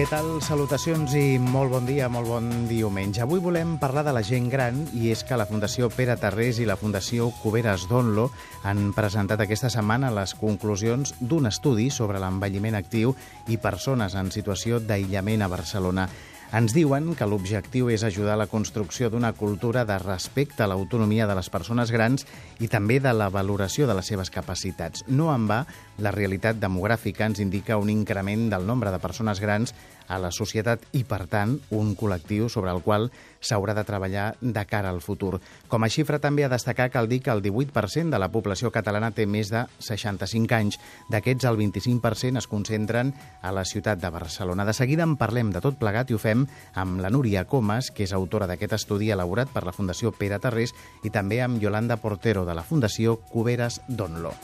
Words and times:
Què 0.00 0.06
tal? 0.08 0.38
Salutacions 0.40 1.12
i 1.12 1.36
molt 1.36 1.68
bon 1.74 1.84
dia, 1.84 2.06
molt 2.08 2.24
bon 2.24 2.46
diumenge. 2.64 3.20
Avui 3.20 3.36
volem 3.44 3.74
parlar 3.76 4.00
de 4.06 4.14
la 4.16 4.22
gent 4.24 4.46
gran 4.48 4.78
i 4.96 5.10
és 5.12 5.20
que 5.28 5.36
la 5.36 5.44
Fundació 5.44 5.90
Pere 5.92 6.14
Tarrés 6.16 6.56
i 6.56 6.64
la 6.64 6.78
Fundació 6.80 7.26
Cuberes 7.42 7.84
Donlo 7.90 8.30
han 8.64 8.94
presentat 8.96 9.44
aquesta 9.44 9.68
setmana 9.68 10.08
les 10.16 10.32
conclusions 10.40 11.12
d'un 11.20 11.50
estudi 11.52 11.90
sobre 11.92 12.16
l'envelliment 12.16 12.80
actiu 12.80 13.12
i 13.52 13.60
persones 13.60 14.16
en 14.16 14.32
situació 14.32 14.80
d'aïllament 14.80 15.44
a 15.44 15.52
Barcelona. 15.52 16.08
Ens 16.50 16.72
diuen 16.74 17.12
que 17.14 17.26
l'objectiu 17.30 17.92
és 17.94 18.02
ajudar 18.02 18.32
a 18.34 18.40
la 18.40 18.48
construcció 18.50 19.06
d'una 19.06 19.30
cultura 19.38 19.84
de 19.86 19.94
respecte 20.02 20.64
a 20.64 20.66
l'autonomia 20.66 21.28
de 21.30 21.36
les 21.38 21.46
persones 21.46 21.92
grans 21.94 22.26
i 22.58 22.66
també 22.66 22.96
de 22.98 23.12
la 23.14 23.28
valoració 23.30 23.86
de 23.86 23.94
les 23.94 24.10
seves 24.10 24.32
capacitats. 24.34 25.04
No 25.06 25.28
en 25.30 25.46
va, 25.46 25.60
la 26.02 26.10
realitat 26.10 26.58
demogràfica 26.58 27.28
ens 27.30 27.38
indica 27.38 27.78
un 27.78 27.92
increment 27.94 28.48
del 28.50 28.66
nombre 28.66 28.90
de 28.90 28.98
persones 28.98 29.38
grans 29.38 29.76
a 30.10 30.18
la 30.18 30.32
societat 30.34 30.82
i, 30.92 31.04
per 31.06 31.24
tant, 31.30 31.54
un 31.70 31.94
col·lectiu 31.96 32.50
sobre 32.50 32.74
el 32.74 32.82
qual 32.82 33.08
s'haurà 33.40 33.72
de 33.78 33.84
treballar 33.86 34.34
de 34.40 34.64
cara 34.68 34.90
al 34.90 35.00
futur. 35.00 35.38
Com 35.70 35.86
a 35.86 35.88
xifra 35.88 36.18
també 36.20 36.44
a 36.44 36.50
destacar 36.52 36.90
cal 36.90 37.08
dir 37.08 37.22
que 37.22 37.30
el 37.32 37.42
18% 37.46 38.10
de 38.10 38.18
la 38.20 38.28
població 38.34 38.72
catalana 38.74 39.12
té 39.14 39.26
més 39.26 39.52
de 39.54 39.64
65 39.78 40.58
anys. 40.58 40.80
D'aquests, 41.08 41.46
el 41.48 41.56
25% 41.56 42.42
es 42.42 42.50
concentren 42.50 43.14
a 43.40 43.54
la 43.54 43.64
ciutat 43.64 44.02
de 44.02 44.10
Barcelona. 44.10 44.66
De 44.66 44.74
seguida 44.74 45.06
en 45.06 45.16
parlem 45.16 45.54
de 45.54 45.62
tot 45.62 45.78
plegat 45.80 46.10
i 46.10 46.18
ho 46.18 46.20
fem 46.20 46.44
amb 46.74 47.00
la 47.00 47.10
Núria 47.14 47.46
Comas, 47.46 47.92
que 47.94 48.04
és 48.04 48.12
autora 48.16 48.50
d'aquest 48.50 48.76
estudi 48.80 49.14
elaborat 49.14 49.54
per 49.54 49.64
la 49.64 49.76
Fundació 49.76 50.12
Pere 50.12 50.42
Tarrés, 50.42 50.74
i 51.06 51.14
també 51.14 51.40
amb 51.40 51.62
Yolanda 51.62 52.00
Portero, 52.02 52.44
de 52.44 52.58
la 52.58 52.66
Fundació 52.66 53.20
Cuberes 53.30 53.80
Donlo. 53.88 54.34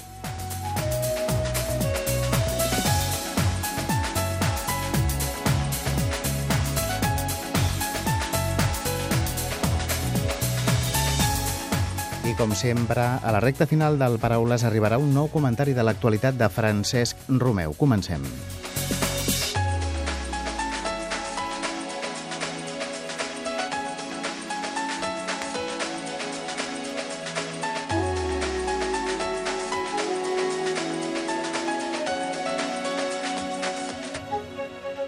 Com 12.37 12.53
sempre, 12.55 13.01
a 13.01 13.33
la 13.33 13.41
recta 13.41 13.67
final 13.67 13.97
del 13.99 14.19
Paraules 14.21 14.65
arribarà 14.69 14.99
un 15.01 15.15
nou 15.15 15.31
comentari 15.33 15.73
de 15.73 15.83
l'actualitat 15.85 16.37
de 16.37 16.49
Francesc 16.53 17.17
Romeu. 17.29 17.73
Comencem. 17.73 18.23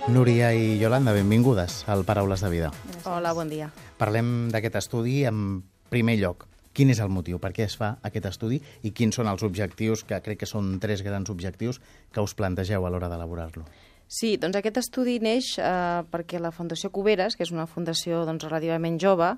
Núria 0.08 0.54
i 0.56 0.78
Yolanda, 0.80 1.12
benvingudes 1.12 1.84
al 1.86 2.06
Paraules 2.08 2.40
de 2.40 2.48
Vida. 2.48 2.70
Hola, 3.04 3.34
bon 3.36 3.52
dia. 3.52 3.68
Parlem 4.00 4.48
d'aquest 4.48 4.80
estudi 4.80 5.26
en 5.28 5.60
primer 5.92 6.16
lloc. 6.22 6.48
Quin 6.78 6.92
és 6.94 7.00
el 7.02 7.10
motiu? 7.10 7.40
Per 7.42 7.50
què 7.50 7.64
es 7.66 7.74
fa 7.74 7.96
aquest 8.06 8.28
estudi? 8.28 8.60
I 8.86 8.92
quins 8.94 9.16
són 9.18 9.26
els 9.26 9.42
objectius, 9.42 10.04
que 10.06 10.20
crec 10.22 10.44
que 10.44 10.46
són 10.46 10.76
tres 10.78 11.00
grans 11.02 11.26
objectius, 11.32 11.80
que 12.14 12.22
us 12.22 12.36
plantegeu 12.38 12.86
a 12.86 12.92
l'hora 12.94 13.08
d'elaborar-lo? 13.10 13.64
Sí, 14.06 14.36
doncs 14.38 14.56
aquest 14.60 14.78
estudi 14.80 15.16
neix 15.18 15.50
eh, 15.58 16.04
perquè 16.08 16.38
la 16.38 16.52
Fundació 16.54 16.92
Cuberes, 16.94 17.34
que 17.34 17.42
és 17.42 17.50
una 17.52 17.66
fundació 17.66 18.22
doncs, 18.24 18.46
relativament 18.46 18.94
jove, 19.02 19.32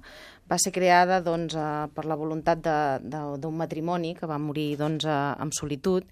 va 0.53 0.59
ser 0.61 0.75
creada 0.77 1.23
doncs, 1.25 1.57
eh, 1.57 1.89
per 1.97 2.05
la 2.05 2.21
voluntat 2.21 2.61
d'un 2.61 3.57
matrimoni 3.57 4.13
que 4.21 4.29
va 4.29 4.39
morir 4.39 4.75
doncs, 4.79 5.09
eh, 5.09 5.19
en 5.41 5.57
solitud 5.57 6.05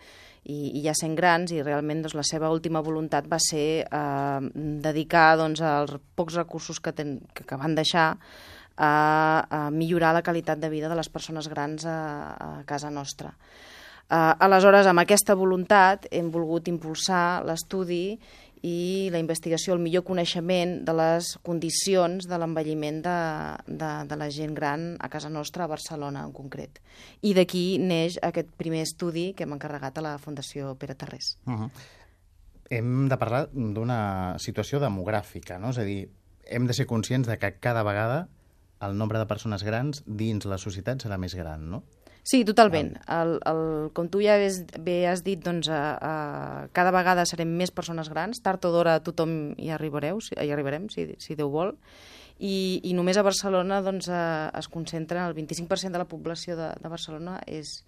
i, 0.48 0.81
i 0.81 0.82
ja 0.88 0.97
sent 0.97 1.14
grans 1.14 1.52
i 1.52 1.60
realment 1.60 2.02
doncs, 2.06 2.16
la 2.16 2.25
seva 2.25 2.48
última 2.50 2.81
voluntat 2.81 3.28
va 3.28 3.38
ser 3.38 3.69
eh, 3.84 4.52
dedicar 4.88 5.34
doncs, 5.38 5.60
els 5.60 6.00
pocs 6.16 6.41
recursos 6.41 6.81
que, 6.81 6.97
ten, 6.97 7.19
que, 7.36 7.44
que 7.44 7.60
van 7.60 7.76
deixar 7.76 8.14
a, 8.78 9.46
a 9.50 9.70
millorar 9.74 10.14
la 10.14 10.22
qualitat 10.22 10.62
de 10.62 10.70
vida 10.70 10.88
de 10.88 10.96
les 10.96 11.10
persones 11.10 11.50
grans 11.50 11.84
a, 11.84 11.98
a 12.38 12.50
casa 12.64 12.90
nostra. 12.90 13.34
Uh, 14.08 14.32
aleshores, 14.40 14.86
amb 14.88 15.02
aquesta 15.02 15.34
voluntat 15.36 16.06
hem 16.14 16.30
volgut 16.32 16.70
impulsar 16.70 17.42
l'estudi 17.44 18.16
i 18.64 19.08
la 19.12 19.20
investigació, 19.20 19.74
el 19.74 19.82
millor 19.82 20.02
coneixement 20.06 20.78
de 20.86 20.94
les 20.96 21.34
condicions 21.46 22.24
de 22.26 22.38
l'envelliment 22.40 23.02
de, 23.04 23.18
de, 23.68 23.90
de 24.08 24.18
la 24.18 24.30
gent 24.34 24.54
gran 24.56 24.94
a 24.98 25.10
casa 25.12 25.28
nostra, 25.30 25.66
a 25.66 25.70
Barcelona 25.70 26.24
en 26.24 26.32
concret. 26.32 26.80
I 27.22 27.34
d'aquí 27.36 27.78
neix 27.82 28.16
aquest 28.24 28.50
primer 28.56 28.82
estudi 28.86 29.32
que 29.36 29.44
hem 29.44 29.54
encarregat 29.58 30.00
a 30.00 30.06
la 30.08 30.16
Fundació 30.22 30.72
Pere 30.80 30.96
Tarrés. 30.96 31.36
Uh 31.46 31.52
-huh. 31.52 31.70
Hem 32.70 33.08
de 33.08 33.16
parlar 33.16 33.48
d'una 33.52 34.36
situació 34.38 34.80
demogràfica, 34.80 35.58
no? 35.58 35.70
És 35.70 35.78
a 35.78 35.84
dir, 35.84 36.08
hem 36.44 36.66
de 36.66 36.72
ser 36.72 36.86
conscients 36.86 37.28
de 37.28 37.38
que 37.38 37.58
cada 37.60 37.82
vegada 37.82 38.28
el 38.80 38.98
nombre 38.98 39.18
de 39.18 39.26
persones 39.26 39.64
grans 39.66 40.02
dins 40.06 40.46
la 40.46 40.58
societat 40.58 41.02
serà 41.02 41.18
més 41.18 41.34
gran, 41.34 41.68
no? 41.70 41.82
Sí, 42.28 42.42
totalment. 42.44 42.90
El, 43.08 43.38
el, 43.48 43.60
com 43.96 44.10
tu 44.12 44.20
ja 44.20 44.34
has, 44.36 44.58
bé 44.84 44.98
has 45.08 45.22
dit, 45.24 45.40
doncs, 45.40 45.70
a, 45.72 45.80
a, 45.96 46.12
cada 46.76 46.92
vegada 46.92 47.24
serem 47.24 47.54
més 47.56 47.72
persones 47.72 48.10
grans. 48.12 48.42
Tard 48.44 48.66
o 48.68 48.72
d'hora 48.74 48.98
tothom 49.00 49.54
hi 49.56 49.70
arribareu, 49.72 50.20
hi 50.20 50.52
arribarem, 50.52 50.90
si, 50.92 51.06
si 51.24 51.38
Déu 51.38 51.48
vol. 51.54 51.72
I, 52.38 52.84
i 52.84 52.92
només 52.94 53.16
a 53.16 53.24
Barcelona 53.24 53.80
doncs, 53.82 54.10
a, 54.12 54.20
es 54.60 54.68
concentra, 54.68 55.24
el 55.24 55.34
25% 55.38 55.96
de 55.96 56.02
la 56.04 56.08
població 56.10 56.58
de, 56.58 56.68
de 56.76 56.92
Barcelona 56.92 57.38
és, 57.48 57.78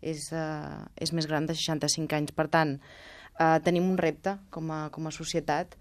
és, 0.00 0.30
uh, 0.32 0.80
és 0.96 1.12
més 1.12 1.28
gran 1.28 1.44
de 1.50 1.58
65 1.58 2.16
anys. 2.16 2.32
Per 2.32 2.48
tant, 2.48 2.78
uh, 3.36 3.58
tenim 3.66 3.84
un 3.84 4.00
repte 4.00 4.38
com 4.48 4.72
a, 4.72 4.86
com 4.96 5.06
a 5.06 5.12
societat 5.12 5.76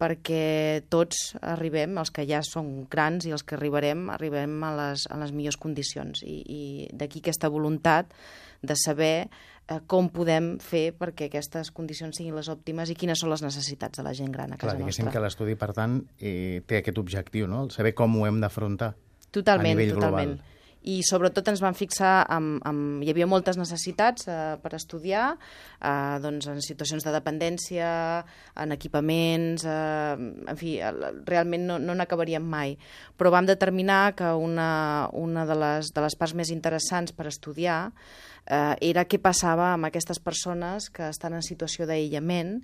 perquè 0.00 0.80
tots 0.92 1.34
arribem, 1.44 1.98
els 2.00 2.10
que 2.14 2.24
ja 2.28 2.40
són 2.46 2.86
grans 2.90 3.26
i 3.28 3.34
els 3.36 3.44
que 3.44 3.58
arribarem, 3.58 4.06
arribem 4.14 4.54
a 4.64 4.72
les, 4.78 5.04
a 5.12 5.18
les 5.20 5.34
millors 5.36 5.58
condicions. 5.60 6.24
I, 6.24 6.40
i 6.40 6.62
d'aquí 6.96 7.20
aquesta 7.20 7.50
voluntat 7.52 8.14
de 8.64 8.76
saber 8.80 9.14
eh, 9.26 9.80
com 9.90 10.08
podem 10.12 10.54
fer 10.64 10.90
perquè 10.96 11.28
aquestes 11.28 11.72
condicions 11.76 12.16
siguin 12.16 12.36
les 12.36 12.48
òptimes 12.52 12.92
i 12.92 12.96
quines 12.96 13.20
són 13.20 13.32
les 13.32 13.44
necessitats 13.44 14.00
de 14.00 14.06
la 14.06 14.14
gent 14.16 14.32
gran 14.32 14.56
a 14.56 14.60
casa 14.60 14.78
Clar, 14.78 14.86
nostra. 14.88 15.12
que 15.12 15.24
l'estudi, 15.26 15.58
per 15.60 15.72
tant, 15.76 16.00
eh, 16.18 16.62
té 16.66 16.80
aquest 16.80 17.00
objectiu, 17.00 17.48
no? 17.50 17.66
El 17.66 17.74
saber 17.76 17.92
com 17.94 18.16
ho 18.16 18.26
hem 18.28 18.40
d'afrontar 18.40 18.94
Totalment, 19.30 19.76
a 19.76 19.76
nivell 19.76 19.94
totalment. 19.98 20.34
global 20.40 20.59
i 20.88 21.00
sobretot 21.04 21.50
ens 21.52 21.60
vam 21.60 21.76
fixar 21.76 22.22
amb, 22.32 22.60
amb... 22.64 23.02
hi 23.04 23.10
havia 23.12 23.28
moltes 23.28 23.58
necessitats 23.60 24.28
eh, 24.30 24.56
per 24.62 24.72
estudiar 24.78 25.34
eh, 25.34 26.16
doncs 26.24 26.48
en 26.48 26.62
situacions 26.64 27.04
de 27.04 27.12
dependència 27.12 27.90
en 28.56 28.72
equipaments 28.72 29.66
eh, 29.68 30.14
en 30.16 30.60
fi, 30.60 30.78
realment 31.28 31.68
no, 31.68 31.78
no 31.82 31.96
n'acabaríem 31.96 32.44
mai. 32.44 32.78
Però 33.20 33.32
vam 33.34 33.48
determinar 33.48 34.16
que 34.16 34.32
una, 34.32 35.10
una 35.12 35.44
de, 35.48 35.58
les, 35.60 35.92
de 35.92 36.06
les 36.06 36.16
parts 36.16 36.36
més 36.38 36.52
interessants 36.54 37.12
per 37.12 37.28
estudiar 37.28 37.82
eh, 38.46 38.74
era 38.80 39.04
què 39.04 39.20
passava 39.20 39.74
amb 39.74 39.90
aquestes 39.90 40.20
persones 40.22 40.88
que 40.88 41.10
estan 41.10 41.36
en 41.36 41.44
situació 41.44 41.88
d'aïllament 41.88 42.60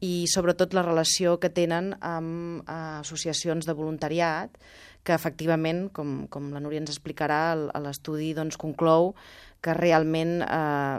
i 0.00 0.24
sobretot 0.32 0.72
la 0.72 0.84
relació 0.86 1.36
que 1.40 1.52
tenen 1.52 1.92
amb 2.00 2.64
eh, 2.64 3.00
associacions 3.02 3.68
de 3.68 3.76
voluntariat 3.76 4.56
que 5.04 5.14
efectivament, 5.16 5.88
com, 5.96 6.26
com 6.32 6.50
la 6.54 6.60
Núria 6.60 6.80
ens 6.82 6.92
explicarà, 6.92 7.54
l'estudi 7.56 8.32
doncs, 8.36 8.58
conclou 8.60 9.14
que 9.64 9.74
realment 9.76 10.40
eh, 10.44 10.98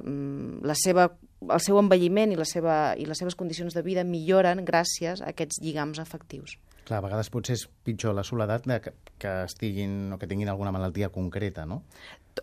la 0.68 0.78
seva, 0.78 1.08
el 1.48 1.62
seu 1.64 1.80
envelliment 1.82 2.34
i, 2.34 2.40
la 2.40 2.48
seva, 2.50 2.82
i 2.98 3.08
les 3.10 3.22
seves 3.22 3.38
condicions 3.38 3.78
de 3.78 3.86
vida 3.86 4.06
milloren 4.08 4.66
gràcies 4.66 5.22
a 5.22 5.32
aquests 5.34 5.62
lligams 5.64 6.02
afectius. 6.02 6.58
Clar, 6.82 6.98
a 6.98 7.06
vegades 7.06 7.30
potser 7.30 7.56
és 7.60 7.68
pitjor 7.86 8.16
la 8.18 8.24
soledat 8.26 8.66
que, 8.82 8.94
que 9.22 9.34
estiguin 9.46 10.14
o 10.16 10.18
que 10.18 10.28
tinguin 10.30 10.50
alguna 10.50 10.74
malaltia 10.74 11.12
concreta, 11.14 11.68
no? 11.70 11.84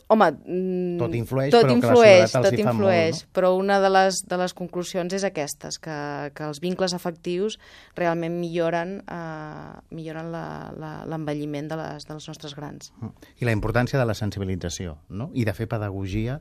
Home, 0.09 0.27
mm, 0.45 0.99
tot 1.01 1.15
influeix, 1.17 1.53
tot 1.53 1.65
però 1.67 1.75
influeix, 1.77 2.33
que 2.33 2.41
la 2.41 2.51
tot 2.51 2.61
influeix, 2.61 3.15
molt, 3.19 3.27
no? 3.27 3.33
però 3.37 3.53
una 3.57 3.79
de 3.81 3.91
les, 3.93 4.21
de 4.29 4.39
les 4.41 4.55
conclusions 4.57 5.13
és 5.17 5.25
aquestes, 5.25 5.79
que, 5.85 5.99
que 6.37 6.49
els 6.49 6.61
vincles 6.65 6.95
afectius 6.97 7.59
realment 7.97 8.37
milloren, 8.41 8.99
eh, 9.05 9.79
milloren 9.97 10.33
l'envelliment 10.33 11.69
de, 11.73 11.81
les, 11.81 12.09
dels 12.09 12.29
nostres 12.29 12.57
grans. 12.57 12.93
I 13.41 13.49
la 13.49 13.57
importància 13.57 14.01
de 14.01 14.09
la 14.09 14.17
sensibilització, 14.17 14.99
no? 15.09 15.31
I 15.35 15.45
de 15.49 15.57
fer 15.57 15.69
pedagogia 15.69 16.41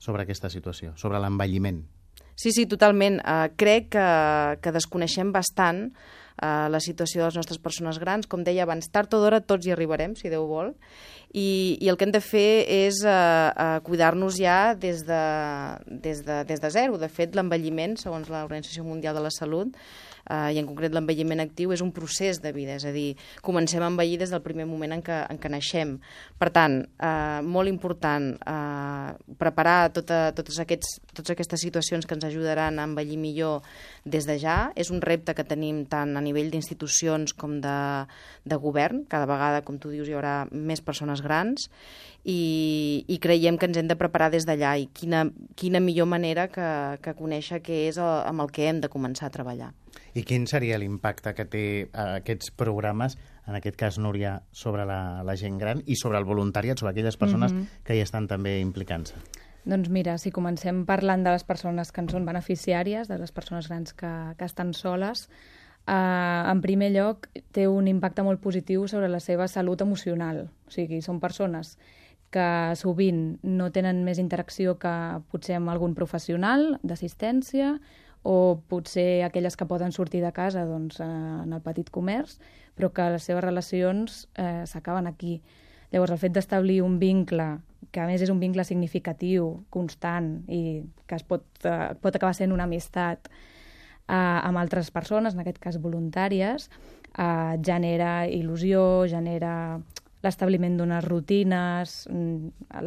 sobre 0.00 0.24
aquesta 0.24 0.48
situació, 0.52 0.96
sobre 0.96 1.20
l'envelliment. 1.20 1.84
Sí, 2.40 2.54
sí, 2.56 2.64
totalment. 2.64 3.18
Uh, 3.20 3.52
crec 3.60 3.90
que, 3.92 4.06
que 4.64 4.72
desconeixem 4.72 5.28
bastant 5.34 5.90
uh, 5.90 6.70
la 6.72 6.80
situació 6.80 7.20
de 7.20 7.26
les 7.28 7.36
nostres 7.36 7.60
persones 7.60 7.98
grans. 8.00 8.24
Com 8.32 8.46
deia 8.46 8.64
abans, 8.64 8.88
tard 8.88 9.12
o 9.12 9.20
d'hora 9.20 9.42
tots 9.44 9.68
hi 9.68 9.74
arribarem, 9.74 10.14
si 10.16 10.32
Déu 10.32 10.46
vol, 10.48 10.72
i, 11.32 11.78
i 11.80 11.88
el 11.88 11.96
que 11.96 12.08
hem 12.08 12.14
de 12.14 12.22
fer 12.24 12.64
és 12.66 13.02
uh, 13.06 13.10
uh, 13.54 13.78
cuidar-nos 13.86 14.38
ja 14.40 14.74
des 14.74 15.04
de, 15.06 15.22
des, 15.86 16.24
de, 16.26 16.42
des 16.48 16.62
de 16.62 16.70
zero. 16.74 16.98
De 16.98 17.08
fet, 17.08 17.36
l'envelliment, 17.38 17.96
segons 18.00 18.30
l'Organització 18.32 18.82
Mundial 18.86 19.14
de 19.14 19.22
la 19.26 19.34
Salut, 19.34 19.76
eh, 20.30 20.54
i 20.54 20.60
en 20.60 20.68
concret 20.68 20.94
l'envelliment 20.94 21.42
actiu 21.42 21.72
és 21.74 21.82
un 21.84 21.92
procés 21.94 22.40
de 22.42 22.52
vida, 22.54 22.76
és 22.78 22.86
a 22.86 22.92
dir, 22.94 23.14
comencem 23.46 23.82
a 23.82 23.90
envellir 23.90 24.18
des 24.20 24.32
del 24.32 24.42
primer 24.44 24.66
moment 24.68 24.94
en 24.96 25.04
què, 25.04 25.18
en 25.30 25.40
què 25.40 25.50
naixem. 25.52 25.96
Per 26.40 26.50
tant, 26.54 26.80
eh, 26.82 27.40
molt 27.42 27.70
important 27.70 28.30
eh, 28.38 29.34
preparar 29.40 29.92
tota, 29.96 30.30
totes, 30.36 30.60
aquests, 30.62 30.98
totes 31.14 31.34
aquestes 31.34 31.64
situacions 31.66 32.06
que 32.06 32.16
ens 32.16 32.26
ajudaran 32.28 32.78
a 32.78 32.86
envellir 32.88 33.18
millor 33.20 33.66
des 34.04 34.26
de 34.28 34.38
ja. 34.40 34.58
És 34.76 34.90
un 34.90 35.02
repte 35.04 35.34
que 35.34 35.46
tenim 35.46 35.84
tant 35.90 36.16
a 36.16 36.24
nivell 36.24 36.50
d'institucions 36.52 37.34
com 37.34 37.60
de, 37.62 37.78
de 38.44 38.60
govern. 38.60 39.04
Cada 39.10 39.28
vegada, 39.30 39.64
com 39.66 39.78
tu 39.78 39.92
dius, 39.92 40.08
hi 40.08 40.16
haurà 40.16 40.44
més 40.50 40.82
persones 40.84 41.19
grans 41.22 41.68
i, 42.24 43.04
i 43.08 43.18
creiem 43.18 43.56
que 43.58 43.68
ens 43.70 43.78
hem 43.80 43.88
de 43.88 43.96
preparar 43.96 44.30
des 44.32 44.46
d'allà 44.48 44.74
i 44.80 44.88
quina, 44.92 45.24
quina 45.56 45.80
millor 45.80 46.08
manera 46.10 46.48
que, 46.52 46.70
que 47.04 47.16
conèixer 47.16 47.62
què 47.64 47.86
és 47.88 47.98
el, 47.98 48.10
amb 48.28 48.44
el 48.44 48.52
que 48.52 48.68
hem 48.68 48.80
de 48.80 48.92
començar 48.92 49.28
a 49.28 49.34
treballar. 49.34 49.72
I 50.14 50.24
quin 50.26 50.46
seria 50.50 50.78
l'impacte 50.78 51.32
que 51.34 51.46
té 51.48 51.64
eh, 51.82 52.06
aquests 52.20 52.50
programes, 52.50 53.16
en 53.46 53.56
aquest 53.58 53.78
cas, 53.78 53.98
Núria, 53.98 54.40
sobre 54.52 54.84
la, 54.86 55.22
la 55.26 55.36
gent 55.36 55.58
gran 55.58 55.84
i 55.86 55.96
sobre 55.98 56.18
el 56.18 56.26
voluntariat, 56.28 56.78
sobre 56.78 56.92
aquelles 56.92 57.16
persones 57.16 57.52
mm 57.52 57.60
-hmm. 57.60 57.84
que 57.84 57.96
hi 57.96 58.00
estan 58.00 58.28
també 58.28 58.60
implicant-se? 58.60 59.14
Doncs 59.64 59.90
mira, 59.92 60.16
si 60.18 60.30
comencem 60.32 60.86
parlant 60.88 61.22
de 61.24 61.30
les 61.30 61.44
persones 61.44 61.92
que 61.92 62.00
en 62.00 62.08
són 62.08 62.24
beneficiàries, 62.24 63.08
de 63.08 63.18
les 63.18 63.32
persones 63.32 63.68
grans 63.68 63.92
que, 63.92 64.34
que 64.38 64.44
estan 64.44 64.72
soles, 64.72 65.28
eh, 65.86 66.42
en 66.50 66.60
primer 66.60 66.90
lloc 66.94 67.28
té 67.52 67.68
un 67.68 67.88
impacte 67.88 68.24
molt 68.26 68.40
positiu 68.40 68.86
sobre 68.88 69.08
la 69.08 69.20
seva 69.20 69.48
salut 69.48 69.80
emocional. 69.80 70.48
O 70.66 70.74
sigui, 70.74 71.00
són 71.02 71.20
persones 71.20 71.76
que 72.30 72.76
sovint 72.78 73.40
no 73.42 73.70
tenen 73.74 74.04
més 74.06 74.20
interacció 74.22 74.76
que 74.78 74.92
potser 75.32 75.56
amb 75.58 75.72
algun 75.72 75.96
professional 75.98 76.78
d'assistència 76.86 77.74
o 78.22 78.60
potser 78.68 79.24
aquelles 79.24 79.56
que 79.56 79.66
poden 79.66 79.92
sortir 79.92 80.20
de 80.22 80.32
casa 80.32 80.66
doncs, 80.68 81.00
eh, 81.00 81.04
en 81.06 81.52
el 81.52 81.62
petit 81.64 81.90
comerç, 81.90 82.38
però 82.76 82.92
que 82.92 83.08
les 83.16 83.24
seves 83.24 83.44
relacions 83.44 84.28
eh, 84.36 84.62
s'acaben 84.66 85.08
aquí. 85.08 85.40
Llavors, 85.90 86.12
el 86.14 86.20
fet 86.22 86.36
d'establir 86.36 86.82
un 86.84 86.98
vincle, 87.00 87.48
que 87.90 88.02
a 88.02 88.06
més 88.06 88.22
és 88.22 88.30
un 88.30 88.38
vincle 88.38 88.62
significatiu, 88.64 89.64
constant, 89.74 90.44
i 90.46 90.84
que 91.08 91.16
es 91.16 91.24
pot, 91.26 91.46
eh, 91.64 91.94
pot 91.98 92.14
acabar 92.14 92.36
sent 92.36 92.52
una 92.54 92.68
amistat 92.68 93.30
eh, 94.10 94.38
amb 94.48 94.58
altres 94.58 94.90
persones, 94.90 95.36
en 95.36 95.44
aquest 95.44 95.62
cas 95.62 95.78
voluntàries, 95.78 96.68
eh, 97.14 97.56
genera 97.62 98.26
il·lusió, 98.26 99.06
genera 99.08 99.54
l'establiment 100.20 100.76
d'unes 100.76 101.04
rutines, 101.06 101.94
mm, 102.10 102.82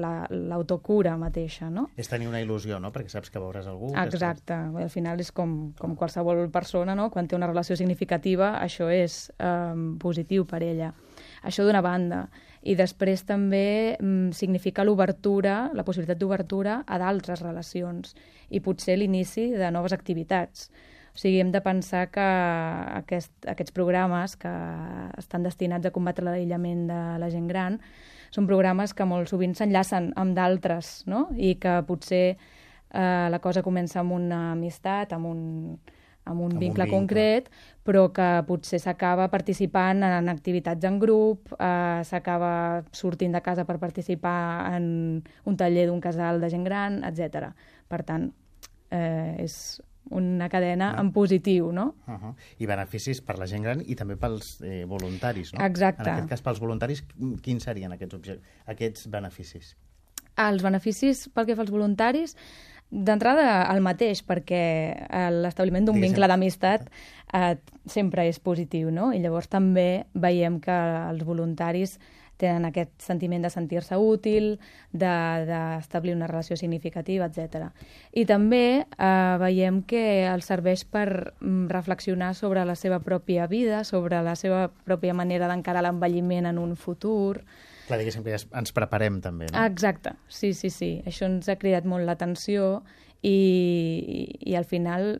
l'autocura 0.52 1.16
la, 1.16 1.18
mateixa, 1.18 1.70
no? 1.70 1.88
És 1.98 2.10
tenir 2.10 2.28
una 2.30 2.42
il·lusió, 2.44 2.78
no?, 2.80 2.92
perquè 2.94 3.10
saps 3.10 3.34
que 3.34 3.42
veuràs 3.42 3.66
algú... 3.68 3.90
Exacte, 3.98 4.54
que 4.76 4.84
al 4.86 4.92
final 4.94 5.20
és 5.20 5.32
com, 5.34 5.74
com 5.80 5.96
qualsevol 5.98 6.46
persona, 6.54 6.94
no?, 6.96 7.10
quan 7.10 7.28
té 7.28 7.36
una 7.36 7.50
relació 7.50 7.76
significativa, 7.80 8.54
això 8.62 8.92
és 8.94 9.32
eh, 9.40 9.74
positiu 10.00 10.46
per 10.46 10.62
ella. 10.62 10.94
Això 11.44 11.66
d'una 11.66 11.82
banda. 11.82 12.28
I 12.62 12.78
després 12.80 13.26
també 13.26 13.98
mm, 13.98 14.32
significa 14.38 14.86
l'obertura, 14.86 15.72
la 15.74 15.84
possibilitat 15.84 16.22
d'obertura 16.22 16.84
a 16.86 17.02
d'altres 17.02 17.42
relacions 17.42 18.14
i 18.54 18.62
potser 18.62 19.00
l'inici 19.00 19.50
de 19.58 19.72
noves 19.74 19.96
activitats. 19.98 20.70
O 21.14 21.20
sigui, 21.22 21.40
hem 21.44 21.52
de 21.54 21.62
pensar 21.62 22.08
que 22.10 22.24
aquest, 22.24 23.34
aquests 23.46 23.74
programes 23.76 24.34
que 24.42 24.52
estan 25.22 25.46
destinats 25.46 25.86
a 25.86 25.94
combatre 25.94 26.26
l'aïllament 26.26 26.88
de 26.90 27.02
la 27.22 27.30
gent 27.30 27.46
gran 27.52 27.78
són 28.34 28.48
programes 28.50 28.96
que 28.98 29.06
molt 29.06 29.30
sovint 29.30 29.54
s'enllacen 29.54 30.10
amb 30.18 30.34
d'altres, 30.34 31.04
no? 31.06 31.28
I 31.38 31.54
que 31.62 31.76
potser 31.86 32.24
eh, 32.34 33.28
la 33.30 33.40
cosa 33.44 33.62
comença 33.62 34.02
amb 34.02 34.18
una 34.18 34.40
amistat, 34.56 35.14
amb 35.14 35.30
un, 35.30 35.44
amb 36.26 36.42
un, 36.42 36.56
amb 36.56 36.58
vincle, 36.58 36.58
un 36.58 36.64
vincle 36.64 36.90
concret, 36.90 37.54
però 37.86 38.08
que 38.16 38.28
potser 38.48 38.82
s'acaba 38.82 39.30
participant 39.30 40.02
en 40.08 40.34
activitats 40.34 40.90
en 40.90 40.98
grup, 40.98 41.54
eh, 41.60 42.02
s'acaba 42.10 42.84
sortint 42.90 43.38
de 43.38 43.46
casa 43.46 43.70
per 43.70 43.78
participar 43.78 44.74
en 44.74 45.22
un 45.22 45.58
taller 45.58 45.88
d'un 45.92 46.02
casal 46.02 46.42
de 46.42 46.50
gent 46.50 46.66
gran, 46.66 47.04
etc. 47.06 47.52
Per 47.88 48.02
tant, 48.08 48.32
eh, 48.90 49.44
és 49.46 49.82
una 50.10 50.50
cadena 50.50 50.94
no. 50.94 51.02
en 51.02 51.12
positiu, 51.12 51.72
no? 51.72 51.96
Uh 52.08 52.14
-huh. 52.14 52.34
I 52.58 52.66
beneficis 52.66 53.22
per 53.22 53.38
la 53.40 53.48
gent 53.48 53.64
gran 53.64 53.82
i 53.86 53.96
també 53.96 54.16
pels 54.16 54.62
eh, 54.62 54.86
voluntaris, 54.86 55.54
no? 55.54 55.66
Exacte. 55.66 56.10
En 56.10 56.16
aquest 56.16 56.30
cas, 56.30 56.42
pels 56.42 56.60
voluntaris, 56.60 57.04
quins 57.42 57.64
serien 57.64 57.92
aquests, 57.92 58.40
aquests 58.66 59.08
beneficis? 59.10 59.76
Els 60.38 60.64
beneficis 60.64 61.30
pel 61.30 61.46
que 61.46 61.56
fa 61.56 61.62
als 61.62 61.72
voluntaris, 61.72 62.36
d'entrada 62.94 63.74
el 63.74 63.82
mateix, 63.82 64.22
perquè 64.26 64.64
eh, 65.10 65.30
l'establiment 65.32 65.86
d'un 65.86 66.00
vincle 66.02 66.28
d'amistat 66.28 66.90
eh, 67.34 67.56
sempre 67.86 68.28
és 68.30 68.40
positiu, 68.40 68.92
no? 68.92 69.12
I 69.14 69.20
llavors 69.20 69.50
també 69.50 70.06
veiem 70.14 70.60
que 70.60 70.78
els 71.10 71.24
voluntaris 71.24 72.00
tenen 72.42 72.66
aquest 72.68 72.94
sentiment 73.02 73.44
de 73.46 73.52
sentir-se 73.54 73.98
útil, 74.00 74.58
d'establir 74.92 76.14
de, 76.14 76.18
una 76.18 76.28
relació 76.28 76.58
significativa, 76.60 77.30
etc. 77.30 77.70
I 78.12 78.26
també 78.30 78.64
eh, 78.84 79.36
veiem 79.42 79.84
que 79.88 80.04
els 80.28 80.50
serveix 80.50 80.86
per 80.86 81.08
mm, 81.40 81.68
reflexionar 81.74 82.34
sobre 82.36 82.66
la 82.66 82.76
seva 82.80 83.00
pròpia 83.04 83.48
vida, 83.48 83.84
sobre 83.84 84.22
la 84.26 84.36
seva 84.40 84.68
pròpia 84.86 85.14
manera 85.14 85.48
d'encarar 85.52 85.86
l'envelliment 85.86 86.50
en 86.50 86.60
un 86.62 86.76
futur, 86.76 87.44
Clar, 87.84 87.98
diguéssim 88.00 88.24
que 88.24 88.32
ja 88.32 88.40
ens 88.56 88.72
preparem 88.72 89.18
també, 89.20 89.50
no? 89.52 89.64
Exacte, 89.68 90.14
sí, 90.32 90.54
sí, 90.56 90.70
sí. 90.72 90.94
Això 91.10 91.28
ens 91.28 91.50
ha 91.52 91.58
cridat 91.60 91.84
molt 91.84 92.08
l'atenció 92.08 92.78
i, 93.20 93.34
i, 93.34 94.22
i 94.52 94.56
al 94.56 94.64
final 94.64 95.18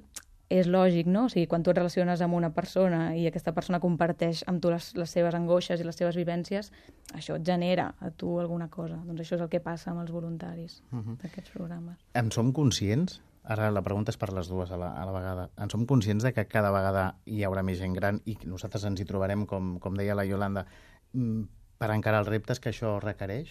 és 0.54 0.70
lògic, 0.70 1.10
no? 1.10 1.26
O 1.28 1.32
sigui, 1.32 1.48
quan 1.50 1.64
tu 1.66 1.72
et 1.74 1.80
relaciones 1.80 2.22
amb 2.22 2.38
una 2.38 2.52
persona 2.54 3.16
i 3.18 3.26
aquesta 3.30 3.54
persona 3.56 3.82
comparteix 3.84 4.44
amb 4.50 4.62
tu 4.62 4.72
les, 4.74 4.92
les 5.00 5.14
seves 5.18 5.36
angoixes 5.38 5.82
i 5.82 5.88
les 5.88 5.98
seves 5.98 6.18
vivències, 6.20 6.72
això 7.18 7.40
et 7.40 7.46
genera 7.48 7.94
a 8.00 8.12
tu 8.12 8.38
alguna 8.42 8.70
cosa. 8.74 9.00
Doncs 9.08 9.26
això 9.26 9.40
és 9.40 9.46
el 9.46 9.52
que 9.52 9.64
passa 9.64 9.92
amb 9.92 10.04
els 10.04 10.12
voluntaris 10.14 10.82
uh 10.92 11.00
-huh. 11.00 11.18
d'aquests 11.22 11.52
programes. 11.52 11.98
En 12.14 12.32
som 12.32 12.54
conscients? 12.54 13.22
Ara 13.44 13.72
la 13.72 13.82
pregunta 13.82 14.12
és 14.12 14.18
per 14.18 14.32
les 14.32 14.48
dues 14.48 14.72
a 14.72 14.78
la, 14.78 14.94
a 14.96 15.06
la 15.06 15.12
vegada. 15.12 15.50
En 15.58 15.70
som 15.70 15.86
conscients 15.86 16.24
de 16.24 16.32
que 16.34 16.48
cada 16.48 16.72
vegada 16.72 17.16
hi 17.26 17.44
haurà 17.44 17.64
més 17.64 17.80
gent 17.80 17.94
gran 17.94 18.22
i 18.26 18.38
nosaltres 18.46 18.86
ens 18.86 19.02
hi 19.02 19.06
trobarem, 19.06 19.46
com, 19.46 19.80
com 19.80 19.94
deia 19.96 20.16
la 20.16 20.24
Yolanda, 20.24 20.66
mm, 21.14 21.44
per 21.78 21.92
encarar 21.92 22.20
els 22.20 22.30
reptes 22.30 22.60
que 22.60 22.70
això 22.70 23.00
requereix? 23.02 23.50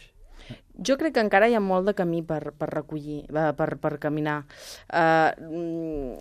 Jo 0.89 0.97
crec 0.97 1.15
que 1.15 1.21
encara 1.21 1.49
hi 1.49 1.55
ha 1.55 1.61
molt 1.61 1.87
de 1.87 1.95
camí 1.95 2.23
per, 2.23 2.53
per 2.59 2.71
recollir, 2.71 3.27
eh, 3.29 3.53
per, 3.59 3.77
per 3.83 3.99
caminar. 3.99 4.45
Uh, 4.89 6.19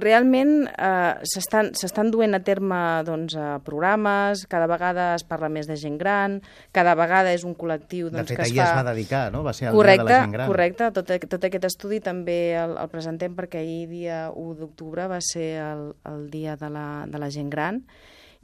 realment 0.00 0.66
eh, 0.68 1.14
s'estan 1.26 2.10
duent 2.12 2.36
a 2.36 2.40
terme 2.44 2.78
doncs, 3.06 3.36
eh, 3.36 3.46
programes, 3.66 4.46
cada 4.50 4.68
vegada 4.70 5.12
es 5.16 5.24
parla 5.26 5.50
més 5.52 5.68
de 5.68 5.76
gent 5.80 5.98
gran, 6.00 6.40
cada 6.76 6.96
vegada 6.98 7.32
és 7.36 7.46
un 7.48 7.56
col·lectiu 7.58 8.10
doncs, 8.10 8.22
de 8.22 8.34
fet, 8.34 8.42
que 8.42 8.48
es 8.48 8.54
fa... 8.56 8.70
es 8.70 8.80
va 8.80 8.86
dedicar, 8.92 9.22
no? 9.34 9.44
Va 9.46 9.54
ser 9.56 9.70
el 9.70 9.78
correcte, 9.78 10.04
de 10.04 10.12
la 10.12 10.20
gent 10.24 10.36
gran. 10.36 10.50
Correcte, 10.52 10.90
tot, 10.96 11.14
tot 11.36 11.48
aquest 11.50 11.70
estudi 11.70 12.02
també 12.04 12.40
el, 12.58 12.76
el 12.80 12.92
presentem 12.92 13.36
perquè 13.38 13.62
ahir, 13.64 13.86
dia 13.92 14.26
1 14.32 14.58
d'octubre, 14.60 15.08
va 15.10 15.22
ser 15.24 15.48
el, 15.62 15.88
el 16.10 16.28
dia 16.32 16.56
de 16.60 16.70
la, 16.72 16.86
de 17.10 17.22
la 17.22 17.32
gent 17.32 17.50
gran 17.52 17.82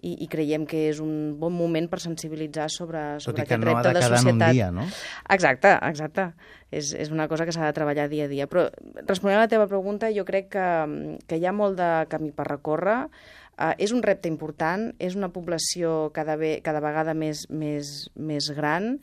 i, 0.03 0.17
i 0.25 0.29
creiem 0.31 0.65
que 0.67 0.89
és 0.91 0.99
un 1.03 1.35
bon 1.39 1.55
moment 1.55 1.87
per 1.91 2.01
sensibilitzar 2.03 2.67
sobre, 2.75 3.01
sobre 3.23 3.45
aquest 3.45 3.63
no 3.63 3.69
repte 3.71 3.93
de, 3.93 4.01
de 4.01 4.03
societat. 4.09 4.33
Un 4.35 4.57
dia, 4.59 4.71
no? 4.75 4.87
Exacte, 5.31 5.77
exacte. 5.89 6.27
És, 6.75 6.91
és 6.99 7.13
una 7.15 7.29
cosa 7.31 7.47
que 7.47 7.55
s'ha 7.55 7.69
de 7.69 7.77
treballar 7.77 8.09
dia 8.11 8.27
a 8.27 8.33
dia. 8.33 8.49
Però 8.51 8.67
responent 9.07 9.39
a 9.39 9.45
la 9.45 9.53
teva 9.53 9.69
pregunta, 9.71 10.11
jo 10.15 10.27
crec 10.29 10.51
que, 10.57 10.67
que 11.31 11.39
hi 11.39 11.47
ha 11.47 11.55
molt 11.55 11.79
de 11.79 11.93
camí 12.11 12.33
per 12.35 12.49
recórrer. 12.51 13.05
Uh, 13.53 13.75
és 13.85 13.93
un 13.95 14.01
repte 14.03 14.31
important, 14.33 14.89
és 14.99 15.15
una 15.15 15.29
població 15.31 16.09
cada, 16.17 16.35
ve, 16.41 16.57
cada 16.65 16.81
vegada 16.83 17.13
més, 17.15 17.45
més, 17.53 17.93
més 18.17 18.49
gran 18.57 18.97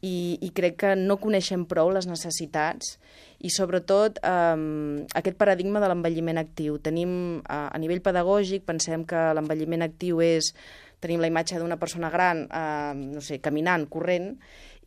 i, 0.00 0.38
i 0.40 0.50
crec 0.56 0.78
que 0.80 0.92
no 0.96 1.18
coneixem 1.20 1.66
prou 1.68 1.90
les 1.92 2.08
necessitats 2.08 2.96
i 3.40 3.52
sobretot 3.52 4.20
eh, 4.24 5.06
aquest 5.20 5.40
paradigma 5.40 5.80
de 5.80 5.90
l'envelliment 5.92 6.40
actiu. 6.40 6.78
Tenim, 6.82 7.12
eh, 7.40 7.66
a 7.68 7.80
nivell 7.80 8.02
pedagògic, 8.04 8.64
pensem 8.68 9.04
que 9.08 9.30
l'envelliment 9.36 9.84
actiu 9.86 10.22
és 10.24 10.54
tenim 11.00 11.20
la 11.22 11.30
imatge 11.30 11.58
d'una 11.58 11.78
persona 11.80 12.10
gran, 12.12 12.44
eh, 12.44 12.92
no 12.96 13.22
sé, 13.24 13.40
caminant, 13.40 13.88
corrent, 13.88 14.34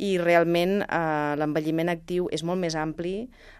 i 0.02 0.16
realment 0.18 0.82
eh, 0.86 1.34
l'envelliment 1.38 1.92
actiu 1.94 2.30
és 2.34 2.46
molt 2.46 2.62
més 2.62 2.78
ampli, 2.78 3.16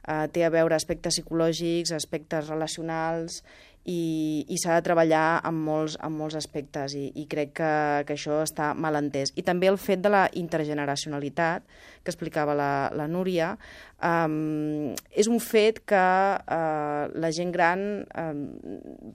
eh, 0.08 0.26
té 0.34 0.46
a 0.46 0.54
veure 0.54 0.78
aspectes 0.78 1.18
psicològics, 1.18 1.94
aspectes 1.94 2.50
relacionals 2.50 3.44
i, 3.86 4.46
i 4.48 4.58
s'ha 4.62 4.78
de 4.78 4.84
treballar 4.86 5.42
en 5.44 5.58
molts, 5.66 5.98
en 6.04 6.14
molts 6.16 6.38
aspectes 6.40 6.96
i, 6.96 7.10
i 7.20 7.26
crec 7.30 7.54
que, 7.60 7.72
que 8.08 8.16
això 8.16 8.40
està 8.46 8.72
mal 8.74 8.96
entès. 9.00 9.34
I 9.36 9.44
també 9.44 9.68
el 9.68 9.80
fet 9.82 10.04
de 10.04 10.12
la 10.14 10.24
intergeneracionalitat, 10.40 11.66
que 12.04 12.12
explicava 12.12 12.56
la, 12.56 12.72
la 12.96 13.08
Núria, 13.12 13.54
um, 14.00 14.94
és 15.12 15.28
un 15.32 15.40
fet 15.44 15.82
que 15.88 16.00
uh, 16.00 17.08
la 17.12 17.32
gent 17.36 17.52
gran, 17.56 18.04
um, 18.24 18.44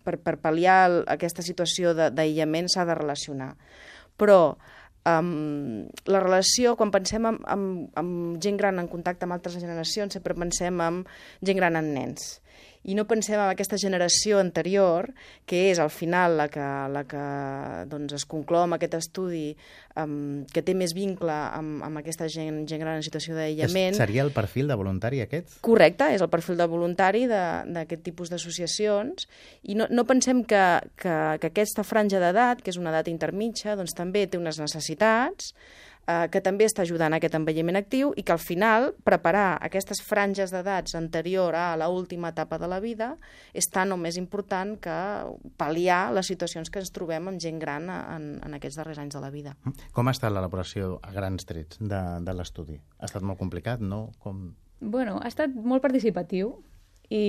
per, 0.04 0.18
per 0.20 0.36
pal·liar 0.42 1.04
aquesta 1.16 1.44
situació 1.44 1.94
d'aïllament, 1.96 2.68
s'ha 2.72 2.88
de 2.88 2.98
relacionar. 2.98 3.54
Però 4.18 4.42
Um, 5.08 5.86
la 6.10 6.18
relació, 6.20 6.74
quan 6.76 6.90
pensem 6.92 7.24
en, 7.24 7.38
en, 7.48 7.62
en 7.96 8.08
gent 8.44 8.58
gran 8.60 8.76
en 8.82 8.90
contacte 8.90 9.24
amb 9.24 9.32
altres 9.38 9.54
generacions, 9.56 10.12
sempre 10.12 10.34
pensem 10.36 10.82
en 10.84 10.98
gent 11.40 11.56
gran 11.62 11.78
en 11.80 11.88
nens 11.94 12.26
i 12.88 12.94
no 12.96 13.04
pensem 13.08 13.36
en 13.36 13.50
aquesta 13.50 13.76
generació 13.80 14.38
anterior, 14.40 15.10
que 15.48 15.66
és 15.72 15.80
al 15.82 15.90
final 15.92 16.36
la 16.38 16.46
que, 16.52 16.66
la 16.92 17.02
que 17.08 17.22
doncs, 17.90 18.14
es 18.16 18.24
conclou 18.28 18.64
amb 18.64 18.78
aquest 18.78 18.94
estudi 18.98 19.50
um, 19.98 20.44
que 20.52 20.62
té 20.64 20.74
més 20.78 20.94
vincle 20.96 21.34
amb, 21.34 21.82
amb 21.84 22.00
aquesta 22.00 22.28
gent, 22.32 22.62
gent 22.70 22.80
gran 22.84 23.00
en 23.00 23.04
situació 23.06 23.36
d'aïllament. 23.36 23.98
Seria 23.98 24.24
el 24.24 24.32
perfil 24.36 24.70
de 24.70 24.78
voluntari 24.78 25.20
aquest? 25.24 25.58
Correcte, 25.64 26.12
és 26.14 26.24
el 26.24 26.30
perfil 26.32 26.60
de 26.60 26.68
voluntari 26.70 27.26
d'aquest 27.28 28.06
tipus 28.06 28.32
d'associacions 28.32 29.28
i 29.68 29.76
no, 29.78 29.88
no 29.90 30.06
pensem 30.08 30.44
que, 30.48 30.64
que, 31.00 31.18
que 31.42 31.52
aquesta 31.52 31.84
franja 31.86 32.22
d'edat, 32.22 32.62
que 32.62 32.72
és 32.72 32.80
una 32.80 32.94
edat 32.94 33.10
intermitja, 33.12 33.76
doncs 33.78 33.96
també 33.98 34.26
té 34.26 34.40
unes 34.40 34.60
necessitats, 34.62 35.52
eh, 36.08 36.26
que 36.32 36.40
també 36.44 36.66
està 36.68 36.82
ajudant 36.82 37.12
a 37.12 37.20
aquest 37.20 37.36
envelliment 37.38 37.78
actiu 37.78 38.12
i 38.16 38.24
que 38.26 38.34
al 38.34 38.42
final 38.42 38.92
preparar 39.06 39.58
aquestes 39.64 40.00
franges 40.04 40.52
d'edats 40.54 40.96
anterior 40.98 41.54
a 41.54 41.76
la 41.76 41.90
última 41.92 42.32
etapa 42.34 42.58
de 42.58 42.70
la 42.70 42.80
vida 42.80 43.12
és 43.52 43.68
tan 43.72 43.92
o 43.92 43.98
més 44.00 44.16
important 44.20 44.76
que 44.80 44.98
pal·liar 45.60 46.00
les 46.16 46.30
situacions 46.30 46.70
que 46.70 46.82
ens 46.82 46.92
trobem 46.94 47.28
amb 47.30 47.42
gent 47.42 47.60
gran 47.60 47.90
en, 47.92 48.30
en 48.44 48.56
aquests 48.58 48.80
darrers 48.80 49.02
anys 49.02 49.18
de 49.18 49.24
la 49.24 49.32
vida. 49.34 49.54
Com 49.92 50.08
ha 50.08 50.16
estat 50.16 50.32
l'elaboració 50.32 50.96
a 51.02 51.12
grans 51.14 51.46
trets 51.48 51.80
de, 51.80 52.02
de 52.24 52.36
l'estudi? 52.36 52.80
Ha 52.98 53.08
estat 53.10 53.22
molt 53.26 53.40
complicat, 53.40 53.84
no? 53.84 54.08
Com... 54.22 54.52
Bueno, 54.80 55.18
ha 55.22 55.28
estat 55.28 55.52
molt 55.52 55.82
participatiu 55.82 56.54
i, 57.08 57.24